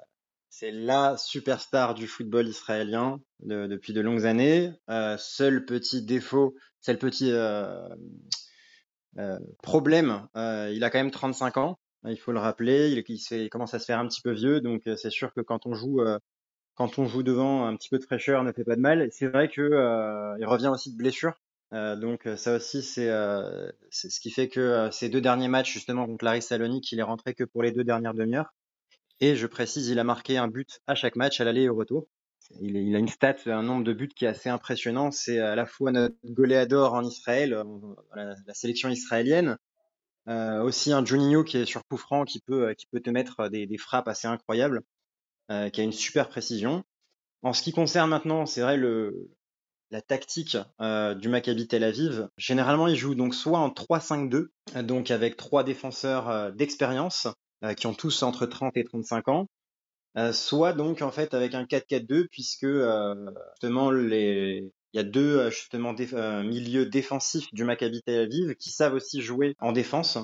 c'est 0.49 0.71
la 0.71 1.17
superstar 1.17 1.93
du 1.93 2.07
football 2.07 2.47
israélien 2.47 3.19
de, 3.39 3.67
depuis 3.67 3.93
de 3.93 4.01
longues 4.01 4.25
années. 4.25 4.71
Euh, 4.89 5.17
seul 5.17 5.65
petit 5.65 6.03
défaut, 6.03 6.55
seul 6.81 6.97
petit 6.97 7.31
problème, 9.61 10.27
il 10.35 10.83
a 10.83 10.89
quand 10.89 10.99
même 10.99 11.11
35 11.11 11.57
ans. 11.57 11.79
Il 12.07 12.17
faut 12.17 12.31
le 12.31 12.39
rappeler. 12.39 12.89
Il, 12.89 13.03
il, 13.07 13.37
il, 13.43 13.49
commence 13.49 13.73
à 13.73 13.79
se 13.79 13.85
faire 13.85 13.99
un 13.99 14.07
petit 14.07 14.21
peu 14.21 14.31
vieux, 14.31 14.61
donc 14.61 14.87
euh, 14.87 14.95
c'est 14.95 15.11
sûr 15.11 15.33
que 15.33 15.41
quand 15.41 15.65
on 15.65 15.73
joue, 15.73 16.01
quand 16.75 16.97
on 16.99 17.05
joue 17.05 17.23
devant, 17.23 17.65
un 17.65 17.75
petit 17.75 17.89
peu 17.89 17.99
de 17.99 18.03
fraîcheur 18.03 18.43
ne 18.43 18.51
fait 18.51 18.63
pas 18.63 18.75
de 18.75 18.81
mal. 18.81 19.07
C'est 19.11 19.27
vrai 19.27 19.49
que 19.49 19.61
il 20.39 20.45
revient 20.45 20.69
aussi 20.69 20.91
de 20.91 20.97
blessure. 20.97 21.33
Euh, 21.73 21.95
donc 21.95 22.27
ça 22.35 22.55
aussi 22.55 22.83
c'est 22.83 23.09
euh, 23.09 23.71
ce 23.91 24.19
qui 24.19 24.29
fait 24.29 24.49
que 24.49 24.59
euh, 24.59 24.91
ces 24.91 25.07
deux 25.07 25.21
derniers 25.21 25.47
matchs 25.47 25.71
justement 25.71 26.05
contre 26.05 26.25
Larry 26.25 26.41
Salonique, 26.41 26.91
il 26.91 26.99
est 26.99 27.03
rentré 27.03 27.33
que 27.33 27.45
pour 27.45 27.63
les 27.63 27.71
deux 27.71 27.83
dernières 27.83 28.13
demi-heures. 28.13 28.53
Et 29.21 29.35
je 29.35 29.47
précise, 29.47 29.87
il 29.87 29.99
a 29.99 30.03
marqué 30.03 30.37
un 30.37 30.47
but 30.47 30.81
à 30.87 30.95
chaque 30.95 31.15
match, 31.15 31.39
à 31.39 31.45
l'aller 31.45 31.63
et 31.63 31.69
au 31.69 31.75
retour. 31.75 32.07
Il, 32.59 32.75
il, 32.75 32.95
a 32.95 32.99
une 32.99 33.07
stat, 33.07 33.35
un 33.45 33.63
nombre 33.63 33.83
de 33.83 33.93
buts 33.93 34.09
qui 34.09 34.25
est 34.25 34.27
assez 34.27 34.49
impressionnant. 34.49 35.11
C'est 35.11 35.39
à 35.39 35.55
la 35.55 35.65
fois 35.65 35.91
notre 35.91 36.15
goléador 36.25 36.93
en 36.95 37.03
Israël, 37.03 37.63
la, 38.15 38.35
la 38.45 38.53
sélection 38.53 38.89
israélienne, 38.89 39.57
euh, 40.27 40.61
aussi 40.61 40.93
un 40.93 41.03
Juninho 41.03 41.43
qui 41.43 41.57
est 41.57 41.65
sur 41.65 41.81
coup 41.85 41.99
qui 42.25 42.39
peut, 42.41 42.73
qui 42.77 42.85
peut 42.87 42.99
te 42.99 43.09
mettre 43.09 43.49
des, 43.49 43.67
des 43.67 43.77
frappes 43.77 44.07
assez 44.07 44.27
incroyables, 44.27 44.81
euh, 45.51 45.69
qui 45.69 45.81
a 45.81 45.83
une 45.83 45.91
super 45.91 46.29
précision. 46.29 46.83
En 47.43 47.53
ce 47.53 47.63
qui 47.63 47.71
concerne 47.71 48.09
maintenant, 48.09 48.45
c'est 48.45 48.61
vrai 48.61 48.77
le, 48.77 49.31
la 49.91 50.01
tactique 50.01 50.57
euh, 50.79 51.13
du 51.13 51.27
Maccabi 51.27 51.67
Tel 51.67 51.83
Aviv. 51.83 52.29
Généralement, 52.37 52.87
il 52.87 52.95
joue 52.95 53.15
donc 53.15 53.35
soit 53.35 53.59
en 53.59 53.69
3-5-2, 53.69 54.47
donc 54.83 55.11
avec 55.11 55.37
trois 55.37 55.63
défenseurs 55.63 56.29
euh, 56.29 56.51
d'expérience 56.51 57.27
euh, 57.63 57.73
qui 57.73 57.87
ont 57.87 57.93
tous 57.93 58.23
entre 58.23 58.45
30 58.45 58.77
et 58.77 58.83
35 58.83 59.27
ans, 59.27 59.47
euh, 60.17 60.33
soit 60.33 60.73
donc 60.73 61.01
en 61.01 61.11
fait 61.11 61.33
avec 61.33 61.53
un 61.53 61.65
4-4-2 61.65 62.27
puisque 62.29 62.63
euh, 62.63 63.31
justement 63.53 63.91
les 63.91 64.71
il 64.93 64.97
y 64.97 64.99
a 64.99 65.03
deux 65.03 65.49
justement 65.49 65.93
déf 65.93 66.13
milieux 66.13 66.85
défensifs 66.85 67.47
du 67.53 67.63
Maccabi 67.63 68.01
Tel 68.03 68.19
Aviv 68.19 68.55
qui 68.55 68.69
savent 68.71 68.93
aussi 68.93 69.21
jouer 69.21 69.55
en 69.59 69.71
défense 69.71 70.17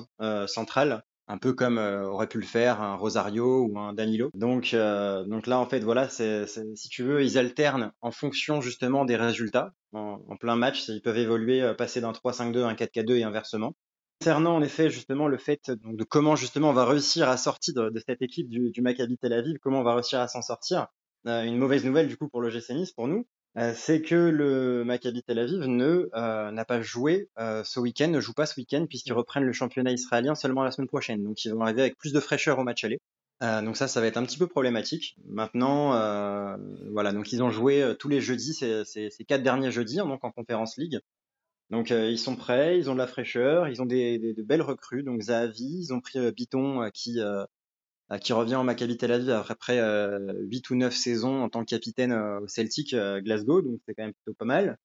centrale 0.46 1.02
un 1.28 1.36
peu 1.36 1.52
comme 1.52 1.78
euh, 1.78 2.08
aurait 2.08 2.26
pu 2.26 2.38
le 2.38 2.46
faire 2.46 2.80
un 2.80 2.96
Rosario 2.96 3.66
ou 3.66 3.78
un 3.78 3.92
Danilo. 3.92 4.30
Donc, 4.34 4.72
euh, 4.72 5.24
donc 5.24 5.46
là, 5.46 5.58
en 5.58 5.66
fait, 5.66 5.80
voilà, 5.80 6.08
c'est, 6.08 6.46
si 6.46 6.88
tu 6.88 7.02
veux, 7.02 7.22
ils 7.22 7.38
alternent 7.38 7.92
en 8.00 8.10
fonction 8.10 8.60
justement 8.60 9.04
des 9.04 9.16
résultats. 9.16 9.74
En, 9.92 10.18
plein 10.40 10.56
match, 10.56 10.88
ils 10.88 11.02
peuvent 11.02 11.18
évoluer, 11.18 11.62
euh, 11.62 11.74
passer 11.74 12.00
d'un 12.00 12.12
3-5-2 12.12 12.62
à 12.62 12.68
un 12.68 12.74
4-4-2 12.74 13.18
et 13.18 13.22
inversement. 13.24 13.74
Concernant 14.20 14.56
en 14.56 14.62
effet 14.62 14.90
justement 14.90 15.28
le 15.28 15.38
fait 15.38 15.70
donc, 15.70 15.96
de 15.96 16.02
comment 16.02 16.34
justement 16.34 16.70
on 16.70 16.72
va 16.72 16.84
réussir 16.84 17.28
à 17.28 17.36
sortir 17.36 17.74
de, 17.74 18.02
cette 18.04 18.20
équipe 18.20 18.48
du, 18.48 18.72
du 18.72 18.82
Maccabi 18.82 19.16
Tel 19.16 19.32
Aviv, 19.32 19.58
comment 19.62 19.78
on 19.78 19.84
va 19.84 19.94
réussir 19.94 20.18
à 20.18 20.26
s'en 20.26 20.42
sortir. 20.42 20.88
Euh, 21.26 21.44
une 21.44 21.56
mauvaise 21.56 21.84
nouvelle 21.84 22.08
du 22.08 22.16
coup 22.16 22.28
pour 22.28 22.40
le 22.40 22.50
GC 22.50 22.74
pour 22.96 23.06
nous, 23.06 23.26
euh, 23.56 23.72
c'est 23.74 24.02
que 24.02 24.14
le 24.14 24.84
Maccabi 24.84 25.22
Tel 25.22 25.38
Aviv 25.38 25.64
ne 25.64 26.08
euh, 26.14 26.50
n'a 26.50 26.64
pas 26.64 26.82
joué 26.82 27.28
euh, 27.38 27.64
ce 27.64 27.80
week-end, 27.80 28.08
ne 28.08 28.20
joue 28.20 28.34
pas 28.34 28.46
ce 28.46 28.60
week-end 28.60 28.86
puisqu'ils 28.86 29.14
reprennent 29.14 29.44
le 29.44 29.52
championnat 29.52 29.90
israélien 29.92 30.34
seulement 30.34 30.62
la 30.62 30.70
semaine 30.70 30.88
prochaine. 30.88 31.24
Donc 31.24 31.44
ils 31.44 31.52
vont 31.52 31.62
arriver 31.62 31.82
avec 31.82 31.96
plus 31.96 32.12
de 32.12 32.20
fraîcheur 32.20 32.58
au 32.58 32.64
match 32.64 32.84
aller. 32.84 33.00
donc 33.40 33.76
ça, 33.76 33.88
ça 33.88 34.00
va 34.00 34.06
être 34.06 34.16
un 34.16 34.24
petit 34.24 34.38
peu 34.38 34.46
problématique. 34.46 35.16
Maintenant, 35.26 35.90
voilà, 36.92 37.12
donc 37.12 37.32
ils 37.32 37.42
ont 37.42 37.50
joué 37.50 37.94
tous 37.98 38.08
les 38.08 38.20
jeudis, 38.20 38.54
ces, 38.54 38.84
ces, 38.84 39.10
ces, 39.10 39.24
quatre 39.24 39.42
derniers 39.42 39.70
jeudis, 39.72 40.00
hein, 40.00 40.06
donc 40.06 40.24
en 40.24 40.30
Conférence 40.30 40.76
League. 40.76 41.00
Donc 41.70 41.90
ils 41.90 42.18
sont 42.18 42.36
prêts, 42.36 42.78
ils 42.78 42.90
ont 42.90 42.94
de 42.94 42.98
la 42.98 43.06
fraîcheur, 43.06 43.68
ils 43.68 43.82
ont 43.82 43.86
des, 43.86 44.18
des 44.18 44.34
de 44.34 44.42
belles 44.42 44.62
recrues. 44.62 45.02
Donc 45.02 45.22
Zahavi, 45.22 45.80
ils 45.80 45.92
ont 45.92 46.00
pris 46.00 46.30
Biton 46.32 46.90
qui 46.92 47.20
euh, 47.20 47.44
qui 48.16 48.32
revient 48.32 48.56
en 48.56 48.64
Maccabi 48.64 48.96
Tel 48.96 49.12
Aviv 49.12 49.30
après 49.30 49.78
euh, 49.78 50.32
8 50.44 50.70
ou 50.70 50.76
9 50.76 50.94
saisons 50.94 51.42
en 51.42 51.50
tant 51.50 51.60
que 51.60 51.70
capitaine 51.70 52.12
euh, 52.12 52.40
au 52.40 52.48
Celtic 52.48 52.94
euh, 52.94 53.20
Glasgow, 53.20 53.60
donc 53.60 53.80
c'est 53.84 53.94
quand 53.94 54.04
même 54.04 54.14
plutôt 54.14 54.34
pas 54.34 54.46
mal. 54.46 54.78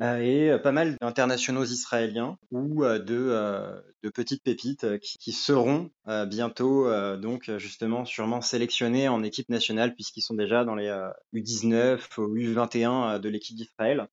et 0.00 0.50
pas 0.62 0.70
mal 0.70 0.96
d'internationaux 1.00 1.64
israéliens 1.64 2.36
ou 2.52 2.84
de, 2.84 4.10
petites 4.14 4.42
pépites 4.42 4.98
qui, 5.00 5.18
qui 5.18 5.32
seront 5.32 5.90
bientôt 6.26 6.86
donc 7.16 7.50
justement 7.56 8.04
sûrement 8.04 8.40
sélectionnés 8.40 9.08
en 9.08 9.24
équipe 9.24 9.48
nationale 9.48 9.94
puisqu'ils 9.94 10.22
sont 10.22 10.34
déjà 10.34 10.64
dans 10.64 10.76
les 10.76 10.88
U19 11.34 11.98
ou 12.18 12.36
U21 12.36 13.18
de 13.18 13.28
l'équipe 13.28 13.56
d'Israël. 13.56 14.06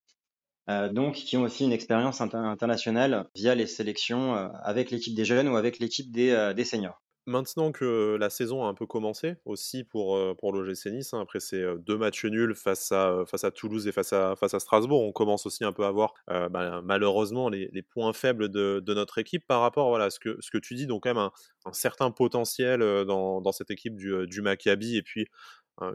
donc 0.92 1.16
qui 1.16 1.38
ont 1.38 1.44
aussi 1.44 1.66
une 1.66 1.72
expérience 1.72 2.20
internationale 2.20 3.30
via 3.36 3.54
les 3.54 3.68
sélections 3.68 4.34
avec 4.64 4.90
l'équipe 4.90 5.14
des 5.14 5.26
jeunes 5.26 5.50
ou 5.50 5.56
avec 5.56 5.78
l'équipe 5.78 6.12
des 6.12 6.66
seniors. 6.66 7.05
Maintenant 7.28 7.72
que 7.72 8.18
la 8.20 8.30
saison 8.30 8.64
a 8.64 8.68
un 8.68 8.74
peu 8.74 8.86
commencé 8.86 9.36
aussi 9.46 9.84
pour, 9.84 10.20
pour 10.38 10.54
l'OGC 10.54 10.92
Nice, 10.92 11.14
hein, 11.14 11.22
après 11.22 11.40
ces 11.40 11.66
deux 11.80 11.98
matchs 11.98 12.26
nuls 12.26 12.54
face 12.56 12.92
à, 12.92 13.24
face 13.26 13.44
à 13.44 13.52
Toulouse 13.52 13.88
et 13.88 13.92
face 13.92 14.14
à, 14.14 14.36
face 14.36 14.54
à 14.54 14.60
Strasbourg, 14.60 15.02
on 15.02 15.12
commence 15.12 15.46
aussi 15.46 15.64
un 15.64 15.72
peu 15.72 15.86
à 15.86 15.92
voir 15.92 16.14
bah, 16.28 16.82
malheureusement 16.84 17.50
les, 17.50 17.82
points 17.82 18.14
faibles 18.14 18.50
de, 18.50 18.94
notre 18.94 19.18
équipe 19.18 19.48
par 19.48 19.62
rapport 19.62 19.90
voilà, 19.90 20.06
à 20.06 20.10
ce 20.12 20.20
que, 20.20 20.38
ce 20.40 20.52
que 20.52 20.60
tu 20.60 20.76
dis, 20.76 20.86
donc 20.86 21.04
quand 21.04 21.14
même 21.14 21.30
un, 21.66 21.74
certain 21.74 22.12
potentiel 22.12 22.82
dans, 23.06 23.42
dans, 23.42 23.52
cette 23.52 23.72
équipe 23.72 23.96
du, 23.96 24.28
du 24.28 24.42
Maccabi 24.42 24.98
et 24.98 25.02
puis 25.02 25.28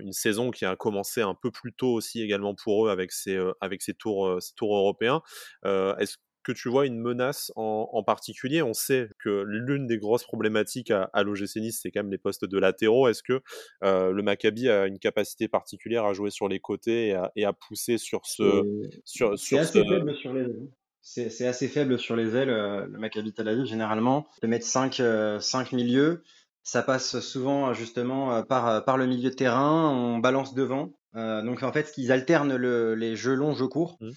une 0.01 0.13
saison 0.13 0.51
qui 0.51 0.65
a 0.65 0.77
commencé 0.77 1.23
un 1.23 1.35
peu 1.35 1.51
plus 1.51 1.73
tôt 1.73 1.93
aussi 1.95 2.23
également 2.23 2.55
pour 2.55 2.87
eux 2.87 2.91
avec 2.91 3.13
ces, 3.13 3.39
avec 3.61 3.83
tours, 3.99 4.39
tours 4.57 4.77
européens. 4.77 5.23
Est-ce 5.65 6.17
que 6.43 6.53
tu 6.53 6.69
vois 6.69 6.87
une 6.87 6.99
menace 6.99 7.53
en, 7.57 8.03
particulier 8.03 8.63
On 8.63 8.73
sait 8.73 9.11
que 9.19 9.45
l'une 9.47 9.87
des 9.87 9.99
grosses 9.99 10.25
problématiques 10.25 10.91
à, 10.91 11.11
à 11.13 11.23
l'OGC 11.23 11.57
Nice, 11.57 11.81
c'est 11.83 11.91
quand 11.91 12.01
même 12.01 12.11
les 12.11 12.19
postes 12.19 12.45
de 12.45 12.59
latéraux. 12.59 13.09
Est-ce 13.09 13.23
que 13.23 13.43
euh, 13.85 14.11
le 14.11 14.23
Maccabi 14.23 14.69
a 14.69 14.87
une 14.87 14.99
capacité 14.99 15.49
particulière 15.49 16.05
à 16.05 16.13
jouer 16.13 16.31
sur 16.31 16.49
les 16.49 16.61
côtés 16.61 17.17
et 17.37 17.45
à, 17.45 17.53
pousser 17.53 17.99
sur 17.99 18.27
ce. 18.27 18.63
Sur, 19.05 19.33
assez 19.33 19.85
faible 19.85 20.15
sur 20.15 20.33
les 20.33 20.43
ailes. 20.43 20.69
C'est, 21.03 21.47
assez 21.47 21.69
faible 21.69 21.99
sur 21.99 22.15
les 22.15 22.37
ailes, 22.37 22.51
euh, 22.51 22.87
le 22.87 22.99
Maccabi 22.99 23.33
Tel 23.33 23.49
Aviv, 23.49 23.65
généralement. 23.65 24.27
De 24.43 24.47
mettre 24.47 24.67
5 24.67 25.01
euh, 25.01 25.41
cinq, 25.41 25.73
milieux. 25.73 26.23
Ça 26.63 26.83
passe 26.83 27.21
souvent 27.21 27.73
justement 27.73 28.43
par, 28.43 28.85
par 28.85 28.99
le 28.99 29.07
milieu 29.07 29.31
de 29.31 29.35
terrain, 29.35 29.91
on 29.91 30.19
balance 30.19 30.55
devant. 30.55 30.93
donc 31.15 31.63
en 31.63 31.73
fait, 31.73 31.95
ils 31.97 32.13
alternent 32.13 32.55
les 32.55 33.17
jeux 33.17 33.35
longs, 33.35 33.55
jeux 33.55 33.67
courts. 33.67 33.97
Mmh. 34.01 34.11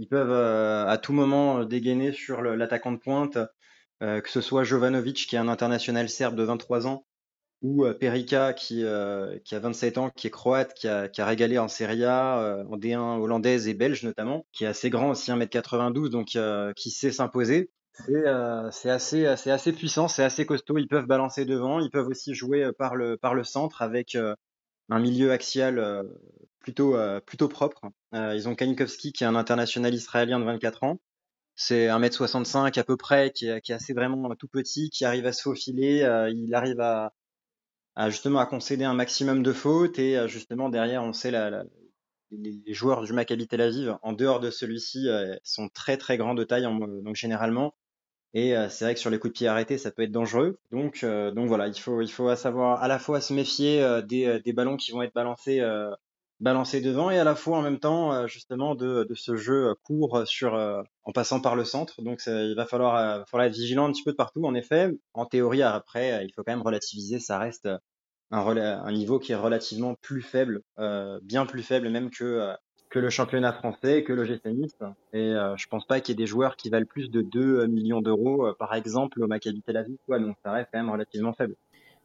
Ils 0.00 0.08
peuvent 0.08 0.32
euh, 0.32 0.86
à 0.86 0.96
tout 0.96 1.12
moment 1.12 1.58
euh, 1.58 1.64
dégainer 1.66 2.12
sur 2.12 2.40
l'attaquant 2.40 2.90
de 2.90 2.96
pointe, 2.96 3.36
euh, 4.02 4.22
que 4.22 4.30
ce 4.30 4.40
soit 4.40 4.64
Jovanovic, 4.64 5.26
qui 5.28 5.36
est 5.36 5.38
un 5.38 5.48
international 5.48 6.08
serbe 6.08 6.36
de 6.36 6.42
23 6.42 6.86
ans, 6.86 7.04
ou 7.60 7.84
Perica, 7.92 8.54
qui, 8.54 8.82
a 8.86 9.38
27 9.52 9.98
ans, 9.98 10.08
qui 10.08 10.28
est 10.28 10.30
croate, 10.30 10.72
qui 10.72 10.88
a, 10.88 11.10
régalé 11.18 11.58
en 11.58 11.68
Serie 11.68 12.06
A, 12.06 12.64
en 12.66 12.78
D1 12.78 13.20
hollandaise 13.20 13.68
et 13.68 13.74
belge 13.74 14.02
notamment, 14.02 14.46
qui 14.52 14.64
est 14.64 14.68
assez 14.68 14.88
grand 14.88 15.10
aussi, 15.10 15.30
1m92, 15.30 16.08
donc 16.08 16.38
qui 16.74 16.90
sait 16.90 17.12
s'imposer. 17.12 17.70
C'est 18.70 18.88
assez, 18.88 19.72
puissant, 19.74 20.08
c'est 20.08 20.24
assez 20.24 20.46
costaud. 20.46 20.78
Ils 20.78 20.88
peuvent 20.88 21.04
balancer 21.04 21.44
devant, 21.44 21.80
ils 21.80 21.90
peuvent 21.90 22.08
aussi 22.08 22.32
jouer 22.32 22.72
par 22.78 22.96
le, 22.96 23.18
centre 23.44 23.82
avec 23.82 24.16
un 24.88 24.98
milieu 24.98 25.30
axial 25.30 26.08
plutôt 26.60 27.48
propre. 27.48 27.90
Euh, 28.14 28.34
ils 28.34 28.48
ont 28.48 28.54
Kanikowski 28.54 29.12
qui 29.12 29.24
est 29.24 29.26
un 29.26 29.34
international 29.34 29.94
israélien 29.94 30.38
de 30.38 30.44
24 30.44 30.84
ans. 30.84 31.00
C'est 31.56 31.88
1m65 31.88 32.78
à 32.78 32.84
peu 32.84 32.96
près, 32.96 33.32
qui 33.32 33.48
est, 33.48 33.60
qui 33.60 33.72
est, 33.72 33.74
assez 33.74 33.92
vraiment 33.92 34.34
tout 34.34 34.48
petit, 34.48 34.88
qui 34.90 35.04
arrive 35.04 35.26
à 35.26 35.32
se 35.32 35.42
faufiler. 35.42 36.02
Euh, 36.02 36.30
il 36.30 36.54
arrive 36.54 36.80
à, 36.80 37.12
justement 38.08 38.38
à 38.38 38.46
concéder 38.46 38.84
un 38.84 38.94
maximum 38.94 39.42
de 39.42 39.52
fautes 39.52 39.98
et 39.98 40.26
justement 40.28 40.70
derrière, 40.70 41.02
on 41.02 41.12
sait 41.12 41.32
les 42.30 42.74
joueurs 42.74 43.02
du 43.02 43.12
Maccabi 43.12 43.46
Tel 43.46 43.60
Aviv, 43.60 43.98
en 44.02 44.12
dehors 44.12 44.40
de 44.40 44.50
celui-ci, 44.50 45.08
sont 45.42 45.68
très 45.68 45.98
très 45.98 46.16
grands 46.16 46.34
de 46.34 46.44
taille. 46.44 46.62
donc 46.62 47.14
généralement, 47.14 47.74
et 48.32 48.54
c'est 48.70 48.84
vrai 48.84 48.94
que 48.94 49.00
sur 49.00 49.10
les 49.10 49.18
coups 49.18 49.34
de 49.34 49.38
pied 49.38 49.48
arrêtés, 49.48 49.76
ça 49.76 49.90
peut 49.90 50.02
être 50.02 50.12
dangereux. 50.12 50.60
Donc, 50.70 51.04
donc 51.04 51.48
voilà, 51.48 51.68
il 51.68 51.78
faut, 51.78 52.00
il 52.00 52.10
faut 52.10 52.34
savoir 52.36 52.82
à 52.82 52.88
la 52.88 52.98
fois 52.98 53.20
se 53.20 53.34
méfier 53.34 53.84
des, 54.06 54.40
des 54.40 54.52
ballons 54.54 54.78
qui 54.78 54.92
vont 54.92 55.02
être 55.02 55.12
balancés 55.12 55.60
balancer 56.40 56.80
devant 56.80 57.10
et 57.10 57.18
à 57.18 57.24
la 57.24 57.34
fois 57.34 57.58
en 57.58 57.62
même 57.62 57.78
temps 57.78 58.12
euh, 58.12 58.26
justement 58.26 58.74
de, 58.74 59.04
de 59.04 59.14
ce 59.14 59.36
jeu 59.36 59.68
euh, 59.68 59.74
court 59.84 60.22
sur 60.26 60.54
euh, 60.54 60.82
en 61.04 61.12
passant 61.12 61.40
par 61.40 61.54
le 61.54 61.64
centre. 61.64 62.02
Donc 62.02 62.22
il 62.26 62.54
va 62.56 62.66
falloir, 62.66 63.26
falloir 63.28 63.46
être 63.46 63.54
vigilant 63.54 63.86
un 63.86 63.92
petit 63.92 64.02
peu 64.02 64.12
de 64.12 64.16
partout. 64.16 64.44
En 64.44 64.54
effet, 64.54 64.90
en 65.14 65.26
théorie 65.26 65.62
après, 65.62 66.24
il 66.24 66.32
faut 66.32 66.42
quand 66.42 66.52
même 66.52 66.62
relativiser. 66.62 67.18
Ça 67.20 67.38
reste 67.38 67.68
un, 68.30 68.56
un 68.56 68.92
niveau 68.92 69.18
qui 69.18 69.32
est 69.32 69.36
relativement 69.36 69.94
plus 70.00 70.22
faible, 70.22 70.62
bien 71.22 71.46
plus 71.46 71.62
faible 71.62 71.88
même 71.90 72.10
que 72.10 72.54
que 72.90 72.98
le 72.98 73.08
championnat 73.08 73.52
français, 73.52 74.02
que 74.02 74.12
le 74.12 74.24
Nice. 74.52 74.76
Et 75.12 75.32
je 75.56 75.66
pense 75.68 75.86
pas 75.86 76.00
qu'il 76.00 76.12
y 76.12 76.14
ait 76.14 76.22
des 76.22 76.26
joueurs 76.26 76.56
qui 76.56 76.70
valent 76.70 76.86
plus 76.86 77.10
de 77.10 77.22
2 77.22 77.66
millions 77.66 78.02
d'euros, 78.02 78.52
par 78.58 78.74
exemple 78.74 79.22
au 79.22 79.26
Maccabi 79.26 79.62
Tel 79.62 79.76
Aviv. 79.78 79.96
Quoi. 80.06 80.18
Donc 80.20 80.36
ça 80.44 80.52
reste 80.52 80.68
quand 80.72 80.78
même 80.78 80.90
relativement 80.90 81.32
faible. 81.32 81.56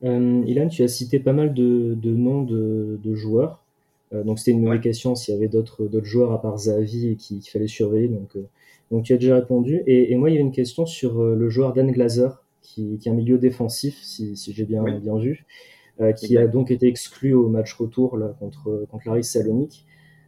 Ilan, 0.01 0.67
tu 0.67 0.83
as 0.83 0.87
cité 0.87 1.19
pas 1.19 1.33
mal 1.33 1.53
de, 1.53 1.93
de 1.95 2.09
noms 2.09 2.41
de, 2.41 2.99
de 3.03 3.15
joueurs. 3.15 3.64
Euh, 4.13 4.23
donc 4.23 4.39
c'était 4.39 4.51
une 4.51 4.61
nouvelle 4.61 4.81
question 4.81 5.15
s'il 5.15 5.33
y 5.33 5.37
avait 5.37 5.47
d'autres 5.47 5.89
joueurs 6.03 6.31
à 6.31 6.41
part 6.41 6.57
Zavi 6.57 7.17
qu'il 7.17 7.41
fallait 7.41 7.67
surveiller. 7.67 8.07
Donc, 8.07 8.35
euh, 8.35 8.47
donc 8.91 9.03
tu 9.03 9.13
as 9.13 9.17
déjà 9.17 9.35
répondu. 9.35 9.83
Et, 9.87 10.15
moi, 10.15 10.29
il 10.29 10.33
y 10.33 10.35
avait 10.35 10.45
une 10.45 10.51
question 10.51 10.85
sur 10.85 11.21
euh, 11.21 11.35
le 11.35 11.49
joueur 11.49 11.73
Dan 11.73 11.91
Glazer, 11.91 12.43
qui, 12.61 12.97
qui, 12.97 13.09
est 13.09 13.11
un 13.11 13.15
milieu 13.15 13.37
défensif, 13.37 13.97
si, 14.01 14.35
si 14.35 14.53
j'ai 14.53 14.65
bien, 14.65 14.83
bien 14.83 15.17
vu, 15.17 15.45
qui 16.17 16.37
a 16.37 16.47
donc 16.47 16.71
été 16.71 16.87
exclu 16.87 17.33
au 17.33 17.47
match 17.47 17.73
retour 17.73 18.17
là, 18.17 18.35
contre, 18.39 18.85
contre 18.89 19.07
Laris 19.07 19.23
Salonique. 19.23 19.85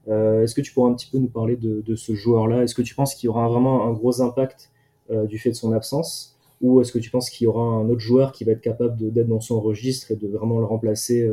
Est-ce 0.08 0.56
que 0.56 0.62
tu 0.62 0.72
pourrais 0.72 0.92
un 0.92 0.94
petit 0.94 1.10
peu 1.12 1.18
nous 1.18 1.28
parler 1.28 1.58
de, 1.58 1.82
de 1.82 1.96
ce 1.96 2.14
joueur-là? 2.14 2.64
Est-ce 2.64 2.76
que 2.76 2.84
tu 2.84 2.96
penses 2.96 3.16
qu'il 3.16 3.28
y 3.28 3.30
aura 3.30 3.50
vraiment 3.50 3.88
un 3.88 3.92
gros 3.92 4.22
impact 4.22 4.72
du 5.28 5.40
fait 5.40 5.50
de 5.50 5.56
son 5.56 5.74
absence? 5.74 6.38
Ou 6.62 6.80
est-ce 6.80 6.92
que 6.92 7.00
tu 7.00 7.10
penses 7.10 7.30
qu'il 7.30 7.46
y 7.46 7.48
aura 7.48 7.64
un 7.64 7.90
autre 7.90 8.00
joueur 8.00 8.32
qui 8.32 8.44
va 8.44 8.52
être 8.54 8.62
capable 8.62 9.12
d'être 9.12 9.28
dans 9.28 9.42
son 9.42 9.60
registre 9.60 10.12
et 10.12 10.16
de 10.16 10.28
vraiment 10.28 10.60
le 10.60 10.66
remplacer 10.66 11.28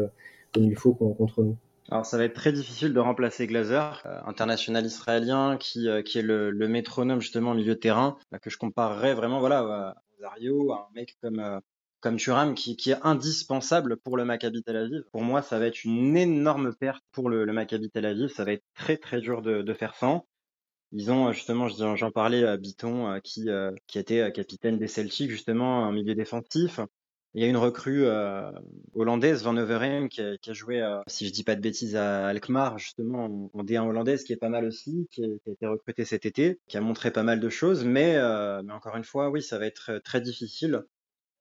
comme 0.53 0.65
il 0.65 0.75
faut 0.75 0.95
contre 0.95 1.43
nous? 1.43 1.57
Alors 1.91 2.07
ça 2.07 2.17
va 2.17 2.25
être 2.25 2.35
très 2.35 2.53
difficile 2.53 2.95
de 2.95 3.01
remplacer 3.01 3.47
Glazer, 3.47 4.03
euh, 4.07 4.21
international 4.25 4.87
israélien 4.87 5.59
qui, 5.59 5.89
euh, 5.89 6.03
qui 6.03 6.19
est 6.19 6.23
le, 6.23 6.51
le, 6.51 6.69
métronome 6.69 7.21
justement 7.21 7.51
au 7.51 7.55
milieu 7.55 7.75
de 7.75 7.81
terrain, 7.81 8.17
bah, 8.31 8.39
que 8.39 8.49
je 8.49 8.57
comparerais 8.57 9.15
vraiment 9.15 9.41
voilà 9.41 9.59
à 9.59 9.95
Zario, 10.21 10.73
à 10.73 10.89
un 10.89 10.95
mec 10.95 11.17
comme 11.21 11.41
euh, 11.41 11.61
comme 12.01 12.17
Thuram 12.17 12.55
qui, 12.55 12.77
qui, 12.77 12.91
est 12.91 12.99
indispensable 13.03 13.97
pour 13.99 14.17
le 14.17 14.25
Maccabi 14.25 14.63
Tel 14.63 14.77
Aviv. 14.77 15.05
Pour 15.13 15.23
moi, 15.23 15.41
ça 15.41 15.59
va 15.59 15.67
être 15.67 15.85
une 15.85 16.17
énorme 16.17 16.75
perte 16.75 17.03
pour 17.13 17.31
le, 17.31 17.45
le 17.47 17.53
Maccabi 17.53 17.91
Tel 17.91 18.05
Aviv. 18.05 18.29
Ça 18.29 18.45
va 18.45 18.53
être 18.53 18.65
très 18.75 18.99
très 18.99 19.21
dur 19.21 19.41
de, 19.41 19.63
de 19.63 19.75
faire 19.75 19.95
sans. 19.95 20.27
Ils 20.93 21.11
ont 21.11 21.33
justement, 21.33 21.69
j'en 21.69 22.11
parlais, 22.11 22.45
à 22.45 22.57
Biton 22.59 23.19
qui, 23.25 23.49
qui 23.87 23.99
était 23.99 24.31
capitaine 24.33 24.79
des 24.79 24.87
Celtics 24.87 25.31
justement, 25.31 25.87
un 25.87 25.93
milieu 25.93 26.15
défensif. 26.15 26.79
Il 27.35 27.43
y 27.43 27.45
a 27.45 27.49
une 27.49 27.57
recrue 27.57 28.05
euh, 28.07 28.53
hollandaise, 28.95 29.43
Van 29.43 29.57
Overheim, 29.57 30.09
qui 30.09 30.21
a, 30.21 30.53
joué, 30.53 30.81
euh, 30.81 31.01
si 31.09 31.27
je 31.27 31.33
dis 31.33 31.43
pas 31.43 31.57
de 31.57 31.61
bêtises, 31.61 31.97
à 31.97 32.29
Alkmaar, 32.29 32.79
justement, 32.79 33.51
en, 33.53 33.65
D1 33.65 33.89
hollandaise, 33.89 34.23
qui 34.23 34.33
est 34.33 34.37
pas 34.37 34.49
mal 34.49 34.65
aussi, 34.65 35.09
qui 35.11 35.25
a, 35.25 35.51
été 35.51 35.67
recruté 35.67 36.05
cet 36.05 36.27
été, 36.27 36.61
qui 36.69 36.77
a 36.77 36.81
montré 36.81 37.11
pas 37.11 37.25
mal 37.25 37.41
de 37.41 37.49
choses, 37.49 37.85
mais, 37.85 38.15
euh, 38.15 38.63
mais 38.63 38.73
encore 38.73 38.97
une 38.97 39.03
fois, 39.03 39.31
oui, 39.31 39.43
ça 39.43 39.59
va 39.59 39.67
être 39.67 40.01
très 40.05 40.21
difficile. 40.21 40.85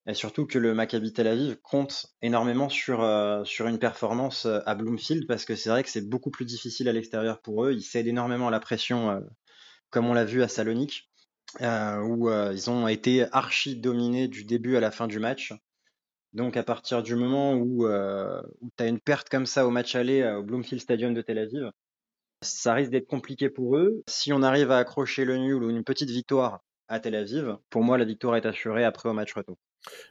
Et 0.08 0.16
surtout 0.16 0.48
que 0.48 0.58
le 0.58 0.74
Maccabi 0.74 1.14
Tel 1.14 1.28
Aviv 1.28 1.58
compte 1.62 2.08
énormément 2.24 2.70
sur, 2.70 3.08
sur 3.46 3.68
une 3.68 3.80
performance 3.80 4.46
à 4.46 4.76
Bloomfield, 4.76 5.28
parce 5.28 5.46
que 5.46 5.56
c'est 5.56 5.70
vrai 5.70 5.84
que 5.84 5.90
c'est 5.90 6.10
beaucoup 6.10 6.32
plus 6.32 6.44
difficile 6.44 6.90
à 6.90 6.92
l'extérieur 6.92 7.40
pour 7.40 7.66
eux. 7.66 7.72
Ils 7.72 7.84
cèdent 7.84 8.08
énormément 8.08 8.50
à 8.50 8.52
la 8.52 8.60
pression, 8.60 9.24
comme 9.92 10.08
on 10.08 10.14
l'a 10.14 10.26
vu 10.26 10.44
à 10.44 10.50
Salonique, 10.50 11.10
où 11.62 12.30
ils 12.30 12.70
ont 12.70 12.90
été 12.90 13.26
archi 13.32 13.78
dominés 13.78 14.28
du 14.28 14.44
début 14.44 14.76
à 14.76 14.82
la 14.82 14.92
fin 14.92 15.08
du 15.08 15.20
match. 15.20 15.54
Donc 16.34 16.58
à 16.58 16.63
partir 16.63 17.04
du 17.04 17.16
moment 17.16 17.54
où, 17.54 17.86
euh, 17.86 18.42
tu 18.78 18.84
as 18.84 18.88
une 18.88 19.00
perte 19.00 19.30
comme 19.30 19.46
ça 19.46 19.68
au 19.68 19.70
match 19.70 19.96
aller 19.96 20.22
euh, 20.22 20.40
au 20.40 20.44
Bloomfield 20.44 20.82
Stadium 20.82 21.13
de 21.13 21.22
Tel 21.22 21.38
Aviv, 21.38 21.72
ça 22.42 22.74
risque 22.74 22.92
d'être 22.92 23.08
compliqué 23.08 23.50
pour 23.50 23.78
eux. 23.78 24.02
Si 24.08 24.34
on 24.34 24.42
arrive 24.42 24.72
à 24.72 24.80
accrocher 24.80 25.25
le 25.25 25.38
nul 25.38 25.63
ou 25.63 25.70
une 25.70 25.84
petite 25.84 26.10
victoire 26.10 26.62
à 26.88 27.00
Tel 27.00 27.16
Aviv, 27.16 27.58
pour 27.70 27.84
moi 27.84 27.98
la 27.98 28.06
victoire 28.06 28.36
est 28.36 28.46
assurée 28.48 28.84
après 28.84 29.10
au 29.10 29.13
match 29.13 29.34
retour. 29.34 29.58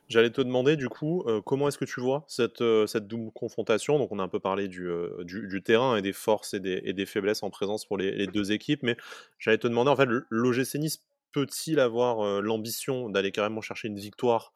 J'allais 0.09 0.31
te 0.31 0.43
demander 0.43 0.76
du 0.76 0.88
coup, 0.88 1.25
euh, 1.26 1.41
comment 1.41 1.67
est-ce 1.67 1.79
que 1.79 1.87
tu 1.87 2.00
vois 2.00 2.25
cette, 2.29 2.62
double 2.62 3.33
confrontation? 3.33 3.99
Donc 3.99 4.12
on 4.12 4.19
a 4.19 4.23
un 4.23 4.29
peu 4.29 4.38
parlé 4.38 4.69
du, 4.69 5.62
terrain 5.64 5.97
et 5.97 6.02
des 6.02 6.12
forces 6.12 6.55
et 6.55 6.61
des, 6.61 6.83
et 6.85 6.93
des, 6.93 7.07
faiblesses 7.07 7.43
en 7.43 7.50
présence 7.50 7.85
pour 7.85 7.99
les, 7.99 8.12
les 8.12 8.26
deux 8.29 8.52
équipes, 8.52 8.83
mais 8.83 8.97
j'allais 9.38 9.59
te 9.59 9.67
demander 9.67 9.91
en 9.91 9.97
fait 9.97 10.09
l'OGC 10.31 10.75
Nice 10.76 11.02
peut-il 11.33 11.81
avoir 11.81 12.41
l'ambition 12.43 13.09
d'aller 13.09 13.33
carrément 13.33 13.61
chercher 13.61 13.89
une 13.89 13.99
victoire 13.99 14.53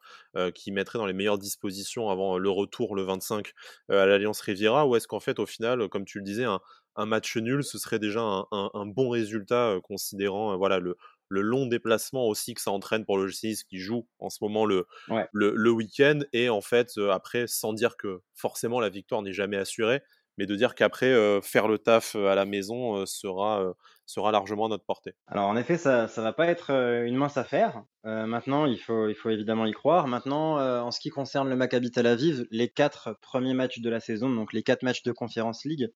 qui 0.53 0.71
mettrait 0.71 0.99
dans 0.99 1.05
les 1.05 1.13
meilleures 1.13 1.37
dispositions 1.37 2.09
avant 2.09 2.37
le 2.37 2.49
retour 2.49 2.95
le 2.95 3.03
25 3.03 3.51
à 3.89 4.05
l'Alliance 4.05 4.41
Riviera? 4.41 4.87
Ou 4.87 4.95
est-ce 4.95 5.07
qu'en 5.07 5.19
fait 5.19 5.39
au 5.39 5.45
final, 5.45 5.89
comme 5.89 6.05
tu 6.05 6.19
le 6.19 6.23
disais, 6.23 6.45
un, 6.45 7.05
match 7.05 7.37
nul 7.37 7.63
ce 7.63 7.77
serait 7.77 7.99
déjà 7.99 8.21
un, 8.21 8.85
bon 8.85 9.09
résultat 9.09 9.75
considérant 9.83 10.57
voilà 10.57 10.79
le, 10.79 10.97
le 11.29 11.41
long 11.41 11.67
déplacement 11.67 12.27
aussi 12.27 12.53
que 12.53 12.61
ça 12.61 12.71
entraîne 12.71 13.05
pour 13.05 13.17
le 13.17 13.27
GCIS 13.27 13.63
qui 13.67 13.77
joue 13.77 14.07
en 14.19 14.29
ce 14.29 14.39
moment 14.41 14.65
le, 14.65 14.87
le, 15.31 15.53
le 15.55 15.71
week-end 15.71 16.19
et 16.33 16.49
en 16.49 16.61
fait 16.61 16.97
après 17.11 17.45
sans 17.47 17.73
dire 17.73 17.97
que 17.97 18.21
forcément 18.33 18.79
la 18.79 18.89
victoire 18.89 19.21
n'est 19.21 19.33
jamais 19.33 19.57
assurée 19.57 20.01
mais 20.37 20.45
de 20.45 20.55
dire 20.55 20.75
qu'après, 20.75 21.41
faire 21.41 21.67
le 21.67 21.77
taf 21.77 22.15
à 22.15 22.35
la 22.35 22.45
maison 22.45 23.05
sera, 23.05 23.73
sera 24.05 24.31
largement 24.31 24.65
à 24.67 24.69
notre 24.69 24.85
portée. 24.85 25.13
Alors 25.27 25.45
en 25.45 25.57
effet, 25.57 25.77
ça 25.77 26.03
ne 26.05 26.21
va 26.21 26.33
pas 26.33 26.47
être 26.47 26.71
une 26.71 27.15
mince 27.15 27.37
affaire. 27.37 27.83
maintenant, 28.03 28.65
il 28.65 28.79
faut, 28.79 29.09
il 29.09 29.15
faut 29.15 29.29
évidemment 29.29 29.65
y 29.65 29.71
croire. 29.71 30.07
Maintenant, 30.07 30.57
en 30.57 30.91
ce 30.91 30.99
qui 30.99 31.09
concerne 31.09 31.49
le 31.49 31.55
Maccabi 31.55 31.91
Tel 31.91 32.07
Aviv, 32.07 32.45
les 32.51 32.69
quatre 32.69 33.17
premiers 33.21 33.53
matchs 33.53 33.79
de 33.79 33.89
la 33.89 33.99
saison, 33.99 34.29
donc 34.29 34.53
les 34.53 34.63
quatre 34.63 34.83
matchs 34.83 35.03
de 35.03 35.11
Conference 35.11 35.65
League, 35.65 35.89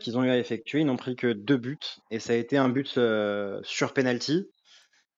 qu'ils 0.00 0.18
ont 0.18 0.24
eu 0.24 0.30
à 0.30 0.38
effectuer. 0.38 0.80
Ils 0.80 0.86
n'ont 0.86 0.96
pris 0.96 1.14
que 1.14 1.32
deux 1.32 1.56
buts 1.56 1.78
et 2.10 2.18
ça 2.18 2.32
a 2.32 2.36
été 2.36 2.56
un 2.56 2.68
but 2.68 2.98
sur 3.62 3.92
penalty 3.94 4.50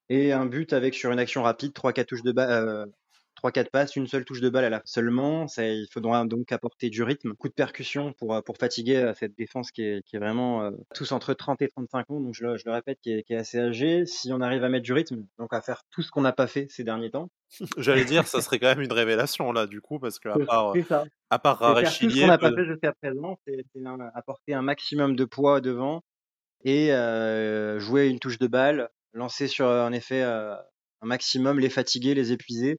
et 0.09 0.33
un 0.33 0.45
but 0.45 0.73
avec 0.73 0.95
sur 0.95 1.12
une 1.12 1.21
action 1.21 1.45
rapide, 1.45 1.73
3-4 1.73 2.04
touches 2.04 2.23
de 2.25 2.33
balle, 2.33 2.87
3-4 3.42 3.70
passes, 3.70 3.97
une 3.97 4.06
seule 4.06 4.25
touche 4.25 4.40
de 4.40 4.49
balle 4.49 4.64
à 4.64 4.70
la 4.70 4.82
seulement. 4.85 5.49
Ça, 5.49 5.66
il 5.66 5.87
faudra 5.90 6.25
donc 6.25 6.52
apporter 6.52 6.90
du 6.90 7.02
rythme, 7.02 7.35
coup 7.35 7.49
de 7.49 7.54
percussion 7.54 8.12
pour, 8.12 8.35
euh, 8.35 8.42
pour 8.42 8.56
fatiguer 8.59 8.97
euh, 8.97 9.14
cette 9.14 9.37
défense 9.37 9.70
qui 9.70 9.82
est, 9.82 10.02
qui 10.04 10.16
est 10.16 10.18
vraiment 10.18 10.62
euh, 10.62 10.70
tous 10.94 11.12
entre 11.12 11.35
30 11.35 11.62
et 11.62 11.68
35 11.68 12.11
ans. 12.11 12.20
Donc 12.20 12.35
je 12.35 12.44
le, 12.44 12.56
je 12.56 12.64
le 12.66 12.73
répète, 12.73 12.99
qui 13.00 13.12
est, 13.12 13.23
qui 13.23 13.32
est, 13.32 13.37
assez 13.37 13.59
âgé. 13.59 14.04
Si 14.06 14.32
on 14.32 14.40
arrive 14.40 14.64
à 14.64 14.68
mettre 14.68 14.85
du 14.85 14.92
rythme, 14.92 15.25
donc 15.38 15.52
à 15.52 15.61
faire 15.61 15.82
tout 15.90 16.02
ce 16.02 16.11
qu'on 16.11 16.20
n'a 16.20 16.32
pas 16.32 16.47
fait 16.47 16.66
ces 16.68 16.85
derniers 16.85 17.11
temps. 17.11 17.30
J'allais 17.78 18.04
dire, 18.04 18.26
ça 18.26 18.40
serait 18.40 18.59
quand 18.59 18.68
même 18.68 18.82
une 18.82 18.92
révélation 18.92 19.52
là, 19.52 19.66
du 19.66 19.80
coup, 19.80 19.99
parce 19.99 20.18
que 20.18 20.28
à 20.28 20.38
part, 20.44 20.75
ça. 20.88 21.04
à 21.30 21.38
part 21.38 21.59
Tout 21.59 21.90
ce 21.90 22.20
qu'on 22.20 22.26
n'a 22.26 22.38
pas 22.38 22.52
fait 22.52 22.64
jusqu'à 22.64 22.92
présent, 22.92 23.38
c'est 23.47 23.64
apporter 24.14 24.54
un 24.54 24.62
maximum 24.62 25.16
de 25.16 25.25
poids 25.25 25.61
devant 25.61 26.02
et 26.64 26.92
euh, 26.92 27.80
jouer 27.80 28.09
une 28.09 28.18
touche 28.18 28.38
de 28.38 28.47
balle, 28.47 28.90
lancer 29.14 29.47
sur 29.47 29.66
en 29.66 29.92
effet 29.92 30.23
un 30.23 30.59
maximum, 31.02 31.59
les 31.59 31.70
fatiguer, 31.70 32.14
les 32.14 32.32
épuiser 32.32 32.78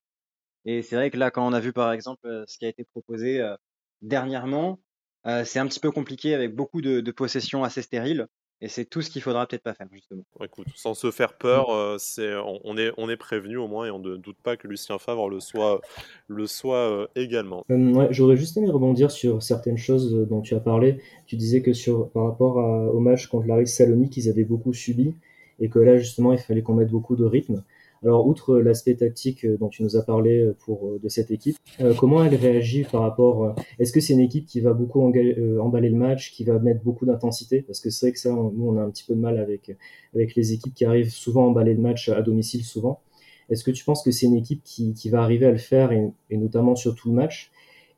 et 0.65 0.82
c'est 0.82 0.96
vrai 0.96 1.10
que 1.10 1.18
là, 1.18 1.32
quand 1.32 1.48
on 1.48 1.53
a 1.53 1.60
vu 1.60 1.74
par 1.74 1.91
exemple 1.91 2.27
euh, 2.27 2.44
ce 2.48 2.58
qui 2.58 2.65
a 2.65 2.70
été 2.70 2.84
proposé 2.84 3.41
euh, 3.41 3.56
dernièrement, 4.01 4.80
euh, 5.25 5.44
c'est 5.46 5.60
un 5.60 5.68
petit 5.68 5.80
peu 5.80 5.91
compliqué 5.91 6.34
avec 6.34 6.56
beaucoup 6.56 6.82
de, 6.82 7.00
de 7.01 7.12
possessions 7.12 7.63
assez 7.63 7.82
stériles. 7.82 8.27
Et 8.63 8.68
c'est 8.68 8.86
tout 8.86 9.01
ce 9.01 9.10
qu'il 9.10 9.24
faudra 9.24 9.48
peut-être 9.48 9.63
pas 9.63 9.74
faire, 9.74 9.88
justement. 9.91 10.22
Écoute, 10.44 10.68
sans 10.75 10.94
se 10.94 11.10
faire 11.10 11.36
peur, 11.36 12.00
c'est, 12.00 12.32
on, 12.36 12.77
est, 12.77 12.91
on 12.96 13.10
est 13.10 13.18
prévenu 13.18 13.58
au 13.58 13.68
moins 13.68 13.88
et 13.88 13.89
on 13.89 13.98
ne 13.98 14.18
doute 14.18 14.38
pas 14.44 14.56
que 14.56 14.68
Lucien 14.68 15.00
Favre 15.00 15.32
le 15.32 15.39
soit, 15.39 15.82
le 16.27 16.46
soit 16.46 17.10
également. 17.15 17.65
ouais, 17.70 18.10
j'aurais 18.12 18.38
juste 18.38 18.58
aimé 18.58 18.70
rebondir 18.70 19.10
sur 19.10 19.41
certaines 19.41 19.80
choses 19.80 20.13
dont 20.30 20.41
tu 20.41 20.53
as 20.53 20.60
parlé. 20.60 21.01
Tu 21.25 21.38
disais 21.38 21.63
que 21.63 21.74
sur, 21.74 22.12
par 22.12 22.25
rapport 22.25 22.58
au 22.58 23.00
match 23.00 23.25
contre 23.25 23.48
l'Aris 23.48 23.68
Salonique, 23.68 24.15
ils 24.18 24.30
avaient 24.30 24.44
beaucoup 24.44 24.74
subi 24.74 25.15
et 25.60 25.70
que 25.70 25.80
là, 25.80 25.98
justement, 25.98 26.32
il 26.32 26.38
fallait 26.38 26.62
qu'on 26.62 26.75
mette 26.75 26.89
beaucoup 26.89 27.15
de 27.15 27.25
rythme. 27.25 27.63
Alors, 28.03 28.25
outre 28.25 28.58
l'aspect 28.58 28.96
tactique 28.96 29.46
euh, 29.46 29.58
dont 29.58 29.70
tu 29.70 29.84
nous 29.84 29.96
as 29.96 30.01
parlé 30.01 30.39
euh, 30.41 30.55
pour, 30.65 30.88
euh, 30.88 31.00
de 31.01 31.08
cette 31.08 31.29
équipe, 31.29 31.55
comment 32.00 32.24
elle 32.24 32.34
réagit 32.34 32.84
par 32.84 33.01
rapport 33.01 33.55
Est-ce 33.77 33.91
que 33.91 34.00
c'est 34.00 34.13
une 34.13 34.20
équipe 34.20 34.48
qui 34.48 34.60
va 34.60 34.74
beaucoup 34.74 35.01
emballer 35.01 35.89
le 35.89 35.96
match, 35.96 36.31
qui 36.31 36.43
va 36.43 36.58
mettre 36.58 36.81
beaucoup 36.84 37.05
d'intensité? 37.05 37.62
Parce 37.62 37.79
que 37.79 37.91
c'est 37.91 38.08
vrai 38.08 38.13
que 38.13 38.20
ça, 38.20 38.31
nous, 38.31 38.67
on 38.67 38.77
a 38.77 38.81
un 38.81 38.89
petit 38.89 39.03
peu 39.03 39.13
de 39.13 39.20
mal 39.20 39.38
avec, 39.38 39.75
avec 40.15 40.36
les 40.36 40.53
équipes 40.53 40.74
qui 40.74 40.86
arrivent 40.86 41.12
souvent 41.12 41.46
à 41.46 41.48
emballer 41.48 41.75
le 41.75 41.81
match 41.81 42.10
à 42.10 42.22
domicile, 42.22 42.63
souvent. 42.63 43.01
Est-ce 43.50 43.63
que 43.63 43.72
tu 43.72 43.84
penses 43.84 44.03
que 44.03 44.12
c'est 44.12 44.25
une 44.25 44.36
équipe 44.36 44.63
qui, 44.63 44.93
qui, 44.93 45.10
va 45.10 45.22
arriver 45.22 45.46
à 45.46 45.51
le 45.51 45.58
faire, 45.58 45.91
et, 45.91 46.12
et 46.29 46.38
notamment 46.38 46.75
sur 46.75 46.96
tout 46.96 47.10
le 47.10 47.15
match? 47.15 47.51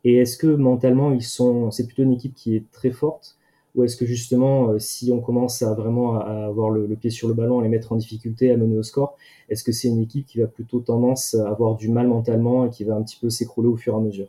Et 0.04 0.16
est-ce 0.18 0.38
que 0.38 0.48
mentalement, 0.48 1.14
ils 1.14 1.24
sont, 1.24 1.72
c'est 1.72 1.86
plutôt 1.86 2.04
une 2.04 2.14
équipe 2.14 2.34
qui 2.34 2.56
est 2.56 2.70
très 2.72 2.92
forte 2.92 3.38
ou 3.76 3.84
est-ce 3.84 3.98
que 3.98 4.06
justement, 4.06 4.70
euh, 4.70 4.80
si 4.80 5.12
on 5.12 5.20
commence 5.20 5.62
à 5.62 5.74
vraiment 5.74 6.20
avoir 6.20 6.70
le, 6.70 6.88
pied 6.96 7.10
sur 7.10 7.28
le 7.28 7.34
ballon, 7.34 7.60
à 7.60 7.64
les 7.64 7.70
mettre 7.70 7.92
en 7.92 7.96
difficulté, 7.96 8.52
à 8.52 8.58
mener 8.58 8.78
au 8.78 8.84
score, 8.84 9.18
est-ce 9.50 9.64
que 9.64 9.72
c'est 9.72 9.88
une 9.88 10.02
équipe 10.02 10.26
qui 10.26 10.40
va 10.40 10.48
plutôt 10.48 10.80
tendance 10.80 11.34
à 11.34 11.50
avoir 11.50 11.76
du 11.76 11.90
mal 11.90 12.08
mentalement 12.08 12.66
et 12.66 12.70
qui 12.70 12.84
va 12.84 12.96
un 12.96 13.04
petit 13.04 13.18
peu 13.20 13.30
s'écrouler 13.30 13.68
au 13.68 13.76
fur 13.76 13.94
et 13.94 13.98
à 13.98 14.00
mesure? 14.00 14.28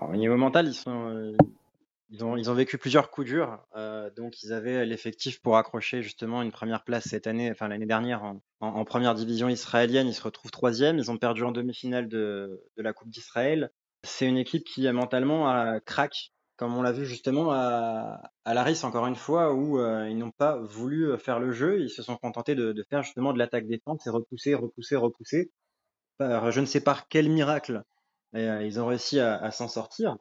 Au 0.00 0.16
niveau 0.16 0.36
mental, 0.36 0.70
euh, 0.88 1.36
ils, 2.10 2.24
ont, 2.24 2.54
vécu 2.54 2.76
plusieurs 2.78 3.10
coups 3.10 3.28
durs. 3.28 3.58
Euh, 3.76 4.10
donc, 4.14 4.42
ils 4.42 4.52
avaient 4.52 4.84
l'effectif 4.84 5.40
pour 5.40 5.56
accrocher 5.56 6.02
justement 6.02 6.42
une 6.42 6.52
première 6.52 6.84
place 6.84 7.04
cette 7.04 7.26
année, 7.26 7.50
enfin 7.50 7.68
l'année 7.68 7.86
dernière 7.86 8.34
en, 8.60 8.84
première 8.84 9.14
division 9.14 9.48
israélienne. 9.48 10.08
Ils 10.08 10.14
se 10.14 10.22
retrouvent 10.22 10.50
troisième. 10.50 10.98
Ils 10.98 11.10
ont 11.10 11.16
perdu 11.16 11.44
en 11.44 11.52
demi-finale 11.52 12.08
de, 12.08 12.60
la 12.76 12.92
Coupe 12.92 13.08
d'Israël. 13.08 13.70
C'est 14.02 14.28
une 14.28 14.36
équipe 14.36 14.64
qui 14.64 14.90
mentalement 14.92 15.80
craque 15.86 16.32
comme 16.56 16.76
on 16.76 16.82
l'a 16.82 16.92
vu 16.92 17.06
justement 17.06 17.52
à, 17.52 18.20
à 18.44 18.54
Laris 18.54 18.80
encore 18.84 19.06
une 19.06 19.16
fois, 19.16 19.52
où 19.52 19.78
euh, 19.78 20.08
ils 20.08 20.16
n'ont 20.16 20.30
pas 20.30 20.56
voulu 20.58 21.10
euh, 21.10 21.18
faire 21.18 21.38
le 21.38 21.52
jeu, 21.52 21.80
ils 21.80 21.90
se 21.90 22.02
sont 22.02 22.16
contentés 22.16 22.54
de, 22.54 22.84
faire 22.88 23.02
justement 23.02 23.32
de 23.32 23.38
l'attaque-défense 23.38 24.06
et 24.06 24.10
repousser, 24.10 24.54
repousser, 24.54 24.96
repousser. 24.96 25.50
je 26.20 26.60
ne 26.60 26.66
sais 26.66 26.80
par 26.80 27.08
quel 27.08 27.28
miracle 27.28 27.82
euh, 28.34 28.62
ils 28.64 28.80
ont 28.80 28.86
réussi 28.86 29.20
à, 29.20 29.36
à 29.36 29.50
s'en 29.50 29.68
sortir. 29.68 30.16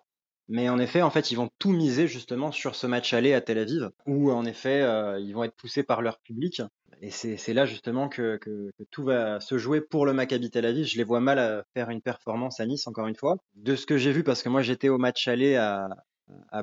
Mais 0.48 0.70
en 0.70 0.78
effet, 0.78 1.02
en 1.02 1.10
fait, 1.10 1.32
ils 1.32 1.36
vont 1.36 1.50
tout 1.58 1.72
miser 1.72 2.08
justement 2.08 2.52
sur 2.52 2.76
ce 2.76 2.86
match 2.86 3.14
aller 3.14 3.34
à 3.34 3.42
Tel 3.42 3.58
Aviv, 3.58 3.90
où 4.06 4.32
en 4.32 4.46
effet, 4.46 4.82
ils 5.20 5.34
vont 5.34 5.44
être 5.44 5.56
poussés 5.56 5.82
par 5.82 6.04
leur 6.04 6.20
public. 6.20 6.62
Et 7.02 7.10
c'est 7.10 7.54
là 7.54 7.66
justement 7.66 8.10
que, 8.10 8.38
que, 8.38 8.70
que, 8.78 8.84
tout 8.92 9.04
va 9.04 9.40
se 9.40 9.58
jouer 9.58 9.82
pour 9.82 10.06
le 10.06 10.14
Maccabi 10.14 10.52
Tel 10.52 10.68
Aviv. 10.68 10.86
Je 10.86 10.98
les 10.98 11.04
vois 11.04 11.20
mal 11.20 11.66
faire 11.74 11.90
une 11.90 12.02
performance 12.02 12.60
à 12.60 12.68
Nice, 12.68 12.86
encore 12.86 13.08
une 13.08 13.16
fois. 13.16 13.38
De 13.56 13.76
ce 13.76 13.88
que 13.88 13.98
j'ai 13.98 14.12
vu, 14.12 14.24
parce 14.24 14.44
que 14.44 14.50
moi 14.50 14.62
j'étais 14.62 14.90
au 14.90 15.00
match 15.00 15.28
aller 15.28 15.56
à, 15.56 15.88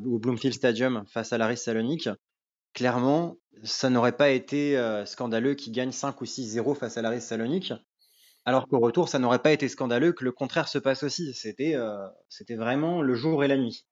au 0.05 0.19
Bloomfield 0.19 0.55
Stadium 0.55 1.05
face 1.07 1.33
à 1.33 1.39
l'Aris 1.39 1.57
Salonique, 1.57 2.09
clairement, 2.73 3.37
ça 3.63 3.91
n'aurait 3.91 4.17
pas 4.17 4.31
été 4.31 4.77
euh, 4.79 5.05
scandaleux 5.05 5.55
qu'ils 5.55 5.73
gagnent 5.73 5.93
5 5.93 6.21
ou 6.21 6.25
6-0 6.25 6.75
face 6.75 6.97
à 6.97 7.03
l'Aris 7.03 7.21
Salonique. 7.21 7.73
Alors 8.45 8.67
qu'au 8.67 8.81
retour, 8.81 9.09
ça 9.09 9.19
n'aurait 9.19 9.43
pas 9.43 9.53
été 9.53 9.69
scandaleux 9.69 10.13
que 10.13 10.25
le 10.25 10.33
contraire 10.33 10.69
se 10.69 10.79
passe 10.79 11.03
aussi. 11.03 11.33
C'était 11.35 11.75
euh, 11.77 12.09
c'était 12.29 12.57
vraiment 12.57 13.01
le 13.03 13.15
jour 13.15 13.45
et 13.45 13.49
la 13.49 13.57
nuit. 13.57 13.87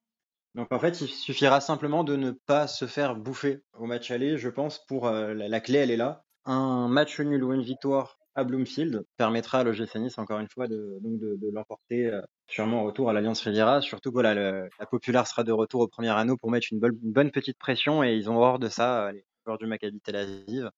Donc 0.57 0.73
en 0.73 0.81
fait, 0.81 1.01
il 1.01 1.09
suffira 1.09 1.61
simplement 1.61 2.03
de 2.03 2.17
ne 2.17 2.33
pas 2.33 2.67
se 2.67 2.87
faire 2.87 3.15
bouffer 3.15 3.63
au 3.75 3.87
match 3.87 4.11
aller, 4.11 4.39
je 4.39 4.49
pense, 4.49 4.85
pour 4.87 5.07
euh, 5.07 5.35
la, 5.35 5.61
clé, 5.61 5.79
elle 5.79 5.93
est 5.93 5.97
là. 5.97 6.25
Un 6.45 6.89
match 6.89 7.21
nul 7.21 7.45
ou 7.45 7.53
une 7.53 7.63
victoire 7.63 8.19
à 8.35 8.43
Bloomfield 8.43 9.05
permettra 9.17 9.61
à 9.61 9.65
l'OGC 9.65 9.97
Nice, 9.97 10.19
encore 10.19 10.41
une 10.41 10.49
fois, 10.49 10.67
de, 10.67 10.99
donc 11.03 11.21
de, 11.21 11.51
l'emporter 11.53 12.11
sûrement 12.51 12.85
retour 12.85 13.09
à 13.09 13.13
l'Alliance 13.13 13.41
Riviera. 13.43 13.81
Surtout 13.81 14.11
voilà, 14.11 14.35
la 14.35 14.87
Populaire 14.87 15.27
sera 15.27 15.45
de 15.45 15.53
retour 15.53 15.81
au 15.81 15.89
premier 15.89 16.11
anneau 16.11 16.37
pour 16.37 16.51
mettre 16.51 16.67
une, 16.71 16.81
bonne, 16.81 16.99
une 17.03 17.13
bonne 17.13 17.31
petite 17.31 17.59
pression 17.59 18.05
et 18.05 18.15
ils 18.15 18.29
ont 18.29 18.37
hors 18.37 18.59
de 18.59 18.69
ça 18.69 19.07
euh, 19.07 19.13
les 19.13 19.25
joueurs 19.45 19.59
du 19.59 19.67
Maccabi 19.67 20.01
Tel 20.01 20.17
Aviv. 20.17 20.71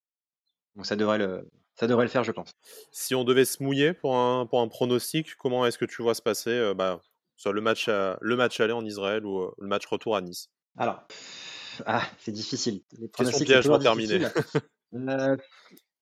Donc 0.76 0.86
ça 0.86 0.96
devrait 0.96 1.18
le, 1.18 1.48
ça 1.74 1.86
devrait 1.86 2.04
le 2.04 2.10
faire, 2.10 2.24
je 2.24 2.32
pense. 2.32 2.52
Si 2.92 3.14
on 3.14 3.24
devait 3.24 3.44
se 3.44 3.62
mouiller 3.62 3.94
pour 3.94 4.16
un, 4.16 4.46
pour 4.46 4.60
un 4.60 4.68
pronostic, 4.68 5.34
comment 5.36 5.66
est-ce 5.66 5.78
que 5.78 5.84
tu 5.84 6.02
vois 6.02 6.14
se 6.14 6.22
passer 6.22 6.50
euh, 6.50 6.74
bah, 6.74 7.00
soit 7.36 7.52
le 7.52 7.60
match, 7.60 7.88
à, 7.88 8.18
le 8.20 8.36
match 8.36 8.60
aller 8.60 8.72
en 8.72 8.84
Israël 8.84 9.24
ou 9.24 9.50
le 9.58 9.66
match 9.66 9.86
retour 9.86 10.14
à 10.14 10.20
Nice? 10.20 10.50
Alors, 10.76 11.02
ah, 11.86 12.02
c'est 12.18 12.32
difficile. 12.32 12.82
Les 12.98 13.08
pronostics, 13.08 13.46
piège 13.46 13.66
pour 13.66 13.78
terminer. 13.78 14.26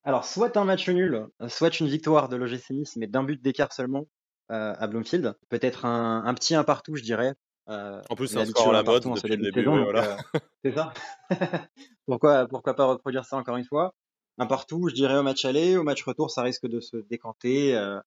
Alors, 0.02 0.24
soit 0.24 0.56
un 0.56 0.64
match 0.64 0.88
nul, 0.88 1.26
soit 1.48 1.78
une 1.78 1.86
victoire 1.86 2.28
de 2.28 2.36
l'OGC 2.36 2.70
Nice, 2.70 2.96
mais 2.96 3.06
d'un 3.06 3.22
but 3.22 3.40
d'écart 3.42 3.72
seulement 3.72 4.00
euh, 4.00 4.19
à 4.50 4.86
Bloomfield. 4.86 5.36
Peut-être 5.48 5.84
un, 5.84 6.24
un, 6.24 6.34
petit 6.34 6.54
un 6.54 6.64
partout, 6.64 6.96
je 6.96 7.02
dirais. 7.02 7.34
Euh, 7.68 8.02
en 8.08 8.16
plus, 8.16 8.28
c'est 8.28 8.38
à 8.38 8.72
la 8.72 8.82
mode 8.82 9.04
depuis 9.04 9.36
le 9.36 9.36
début. 9.36 9.64
voilà. 9.64 10.18
euh, 10.34 10.38
c'est 10.64 10.74
ça. 10.74 10.92
pourquoi, 12.06 12.46
pourquoi 12.48 12.74
pas 12.74 12.86
reproduire 12.86 13.24
ça 13.24 13.36
encore 13.36 13.56
une 13.56 13.64
fois? 13.64 13.94
Un 14.38 14.46
partout, 14.46 14.88
je 14.88 14.94
dirais 14.94 15.16
au 15.16 15.22
match 15.22 15.44
aller. 15.44 15.76
Au 15.76 15.84
match 15.84 16.02
retour, 16.02 16.30
ça 16.30 16.42
risque 16.42 16.66
de 16.66 16.80
se 16.80 16.96
décanter 16.96 17.76
euh, 17.76 18.00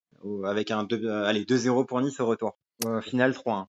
avec 0.43 0.71
un 0.71 0.83
2-0 0.83 1.85
pour 1.85 2.01
Nice 2.01 2.19
au 2.19 2.25
retour. 2.25 2.57
final 3.01 3.31
3-1 3.31 3.65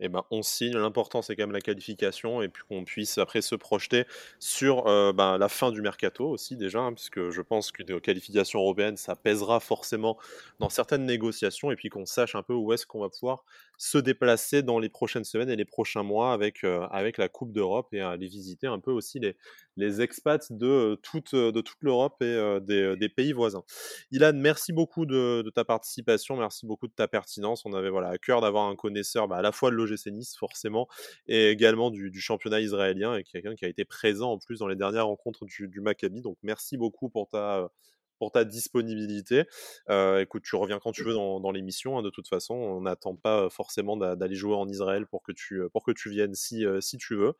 eh 0.00 0.08
ben, 0.08 0.24
on 0.30 0.42
signe. 0.42 0.76
L'important, 0.76 1.22
c'est 1.22 1.36
quand 1.36 1.44
même 1.44 1.52
la 1.52 1.60
qualification 1.60 2.42
et 2.42 2.48
puis 2.48 2.62
qu'on 2.68 2.84
puisse 2.84 3.18
après 3.18 3.42
se 3.42 3.54
projeter 3.54 4.04
sur 4.38 4.86
euh, 4.86 5.12
ben, 5.12 5.38
la 5.38 5.48
fin 5.48 5.70
du 5.70 5.82
mercato 5.82 6.28
aussi 6.28 6.56
déjà, 6.56 6.80
hein, 6.80 6.92
puisque 6.92 7.30
je 7.30 7.42
pense 7.42 7.72
qu'une 7.72 8.00
qualification 8.00 8.60
européenne, 8.60 8.96
ça 8.96 9.16
pèsera 9.16 9.60
forcément 9.60 10.18
dans 10.58 10.68
certaines 10.68 11.04
négociations 11.04 11.70
et 11.70 11.76
puis 11.76 11.88
qu'on 11.88 12.06
sache 12.06 12.34
un 12.34 12.42
peu 12.42 12.54
où 12.54 12.72
est-ce 12.72 12.86
qu'on 12.86 13.00
va 13.00 13.08
pouvoir 13.08 13.44
se 13.78 13.96
déplacer 13.96 14.62
dans 14.62 14.80
les 14.80 14.88
prochaines 14.88 15.24
semaines 15.24 15.48
et 15.48 15.56
les 15.56 15.64
prochains 15.64 16.02
mois 16.02 16.32
avec, 16.32 16.64
euh, 16.64 16.80
avec 16.90 17.16
la 17.16 17.28
Coupe 17.28 17.52
d'Europe 17.52 17.88
et 17.92 18.00
aller 18.00 18.26
visiter 18.26 18.66
un 18.66 18.80
peu 18.80 18.90
aussi 18.90 19.20
les, 19.20 19.36
les 19.76 20.00
expats 20.00 20.50
de 20.50 20.66
euh, 20.66 20.96
toute, 20.96 21.34
de 21.34 21.60
toute 21.60 21.78
l'Europe 21.80 22.20
et 22.20 22.58
des, 22.60 23.08
pays 23.08 23.32
voisins. 23.32 23.62
Ilan, 24.10 24.32
merci 24.34 24.72
beaucoup 24.72 25.06
de, 25.06 25.50
ta 25.54 25.64
participation, 25.64 26.36
merci 26.36 26.66
beaucoup 26.66 26.88
de 26.88 26.92
ta 26.92 27.08
pertinence. 27.08 27.64
On 27.64 27.72
avait 27.72 27.90
voilà, 27.90 28.08
à 28.08 28.18
cœur 28.18 28.40
d'avoir 28.40 28.66
un 28.66 28.76
connaisseur 28.76 29.28
bah, 29.28 29.36
à 29.36 29.42
la 29.42 29.52
fois 29.52 29.70
de 29.70 29.76
l'OGC 29.76 30.08
Nice, 30.08 30.36
forcément, 30.36 30.88
et 31.26 31.50
également 31.50 31.90
du, 31.90 32.10
du 32.10 32.20
championnat 32.20 32.60
israélien, 32.60 33.16
et 33.16 33.24
quelqu'un 33.24 33.54
qui 33.54 33.64
a 33.64 33.68
été 33.68 33.84
présent 33.84 34.32
en 34.32 34.38
plus 34.38 34.58
dans 34.58 34.68
les 34.68 34.76
dernières 34.76 35.06
rencontres 35.06 35.44
du, 35.44 35.68
du 35.68 35.80
Maccabi. 35.80 36.20
Donc 36.20 36.36
merci 36.42 36.76
beaucoup 36.76 37.08
pour 37.08 37.28
ta 37.28 37.70
pour 38.18 38.32
ta 38.32 38.44
disponibilité. 38.44 39.44
Euh, 39.88 40.20
écoute, 40.20 40.42
tu 40.44 40.56
reviens 40.56 40.78
quand 40.78 40.92
tu 40.92 41.02
veux 41.04 41.14
dans, 41.14 41.40
dans 41.40 41.50
l'émission. 41.50 41.98
Hein, 41.98 42.02
de 42.02 42.10
toute 42.10 42.28
façon, 42.28 42.54
on 42.54 42.80
n'attend 42.82 43.14
pas 43.14 43.48
forcément 43.50 43.96
d'aller 43.96 44.34
jouer 44.34 44.54
en 44.54 44.68
Israël 44.68 45.06
pour 45.06 45.22
que 45.22 45.32
tu, 45.32 45.62
pour 45.72 45.84
que 45.84 45.92
tu 45.92 46.10
viennes 46.10 46.34
si, 46.34 46.64
si 46.80 46.98
tu 46.98 47.16
veux. 47.16 47.34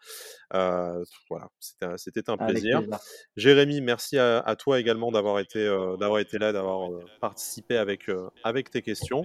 Euh, 0.55 1.05
voilà, 1.29 1.49
c'était 1.97 2.31
un 2.31 2.37
plaisir. 2.37 2.83
Jérémy, 3.37 3.81
merci 3.81 4.19
à, 4.19 4.39
à 4.41 4.57
toi 4.57 4.81
également 4.81 5.13
d'avoir 5.13 5.39
été, 5.39 5.61
euh, 5.67 5.97
d'avoir 5.97 6.21
été 6.21 6.39
là, 6.39 6.53
d'avoir 6.53 6.91
participé 7.21 7.77
avec, 7.77 8.11
avec 8.45 8.71
tes 8.71 8.83
questions. 8.83 9.25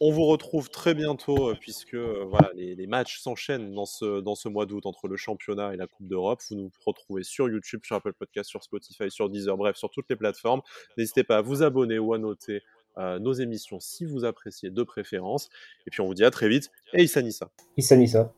On 0.00 0.10
vous 0.10 0.24
retrouve 0.24 0.70
très 0.70 0.94
bientôt 0.94 1.50
euh, 1.50 1.56
puisque 1.58 1.94
euh, 1.94 2.26
les, 2.54 2.86
matchs 2.86 3.20
s'enchaînent 3.20 3.72
dans 3.72 3.86
ce, 3.86 4.48
mois 4.48 4.66
d'août 4.66 4.86
entre 4.86 5.08
le 5.08 5.16
championnat 5.16 5.72
et 5.74 5.76
la 5.76 5.86
Coupe 5.86 6.08
d'Europe. 6.08 6.40
Vous 6.50 6.56
nous 6.56 6.70
retrouvez 6.84 7.22
sur 7.22 7.48
YouTube, 7.48 7.80
sur 7.84 7.96
Apple 7.96 8.12
Podcast, 8.12 8.50
sur 8.50 8.62
Spotify, 8.62 9.10
sur 9.10 9.30
Deezer, 9.30 9.56
bref, 9.56 9.76
sur 9.76 9.90
toutes 9.90 10.08
les 10.10 10.16
plateformes. 10.16 10.62
N'hésitez 10.98 11.24
pas 11.24 11.38
à 11.38 11.42
vous 11.42 11.62
abonner 11.62 11.98
ou 11.98 12.12
à 12.12 12.18
noter 12.18 12.62
euh, 12.98 13.18
nos 13.18 13.32
émissions 13.32 13.80
si 13.80 14.04
vous 14.04 14.24
appréciez 14.24 14.70
de 14.70 14.82
préférence. 14.82 15.48
Et 15.86 15.90
puis 15.90 16.00
on 16.00 16.06
vous 16.06 16.14
dit 16.14 16.24
à 16.24 16.30
très 16.30 16.48
vite 16.48 16.70
et 16.92 17.02
Issa 17.02 17.22
Nissa. 17.22 17.50
Issa 17.76 17.96
Nissa. 17.96 18.32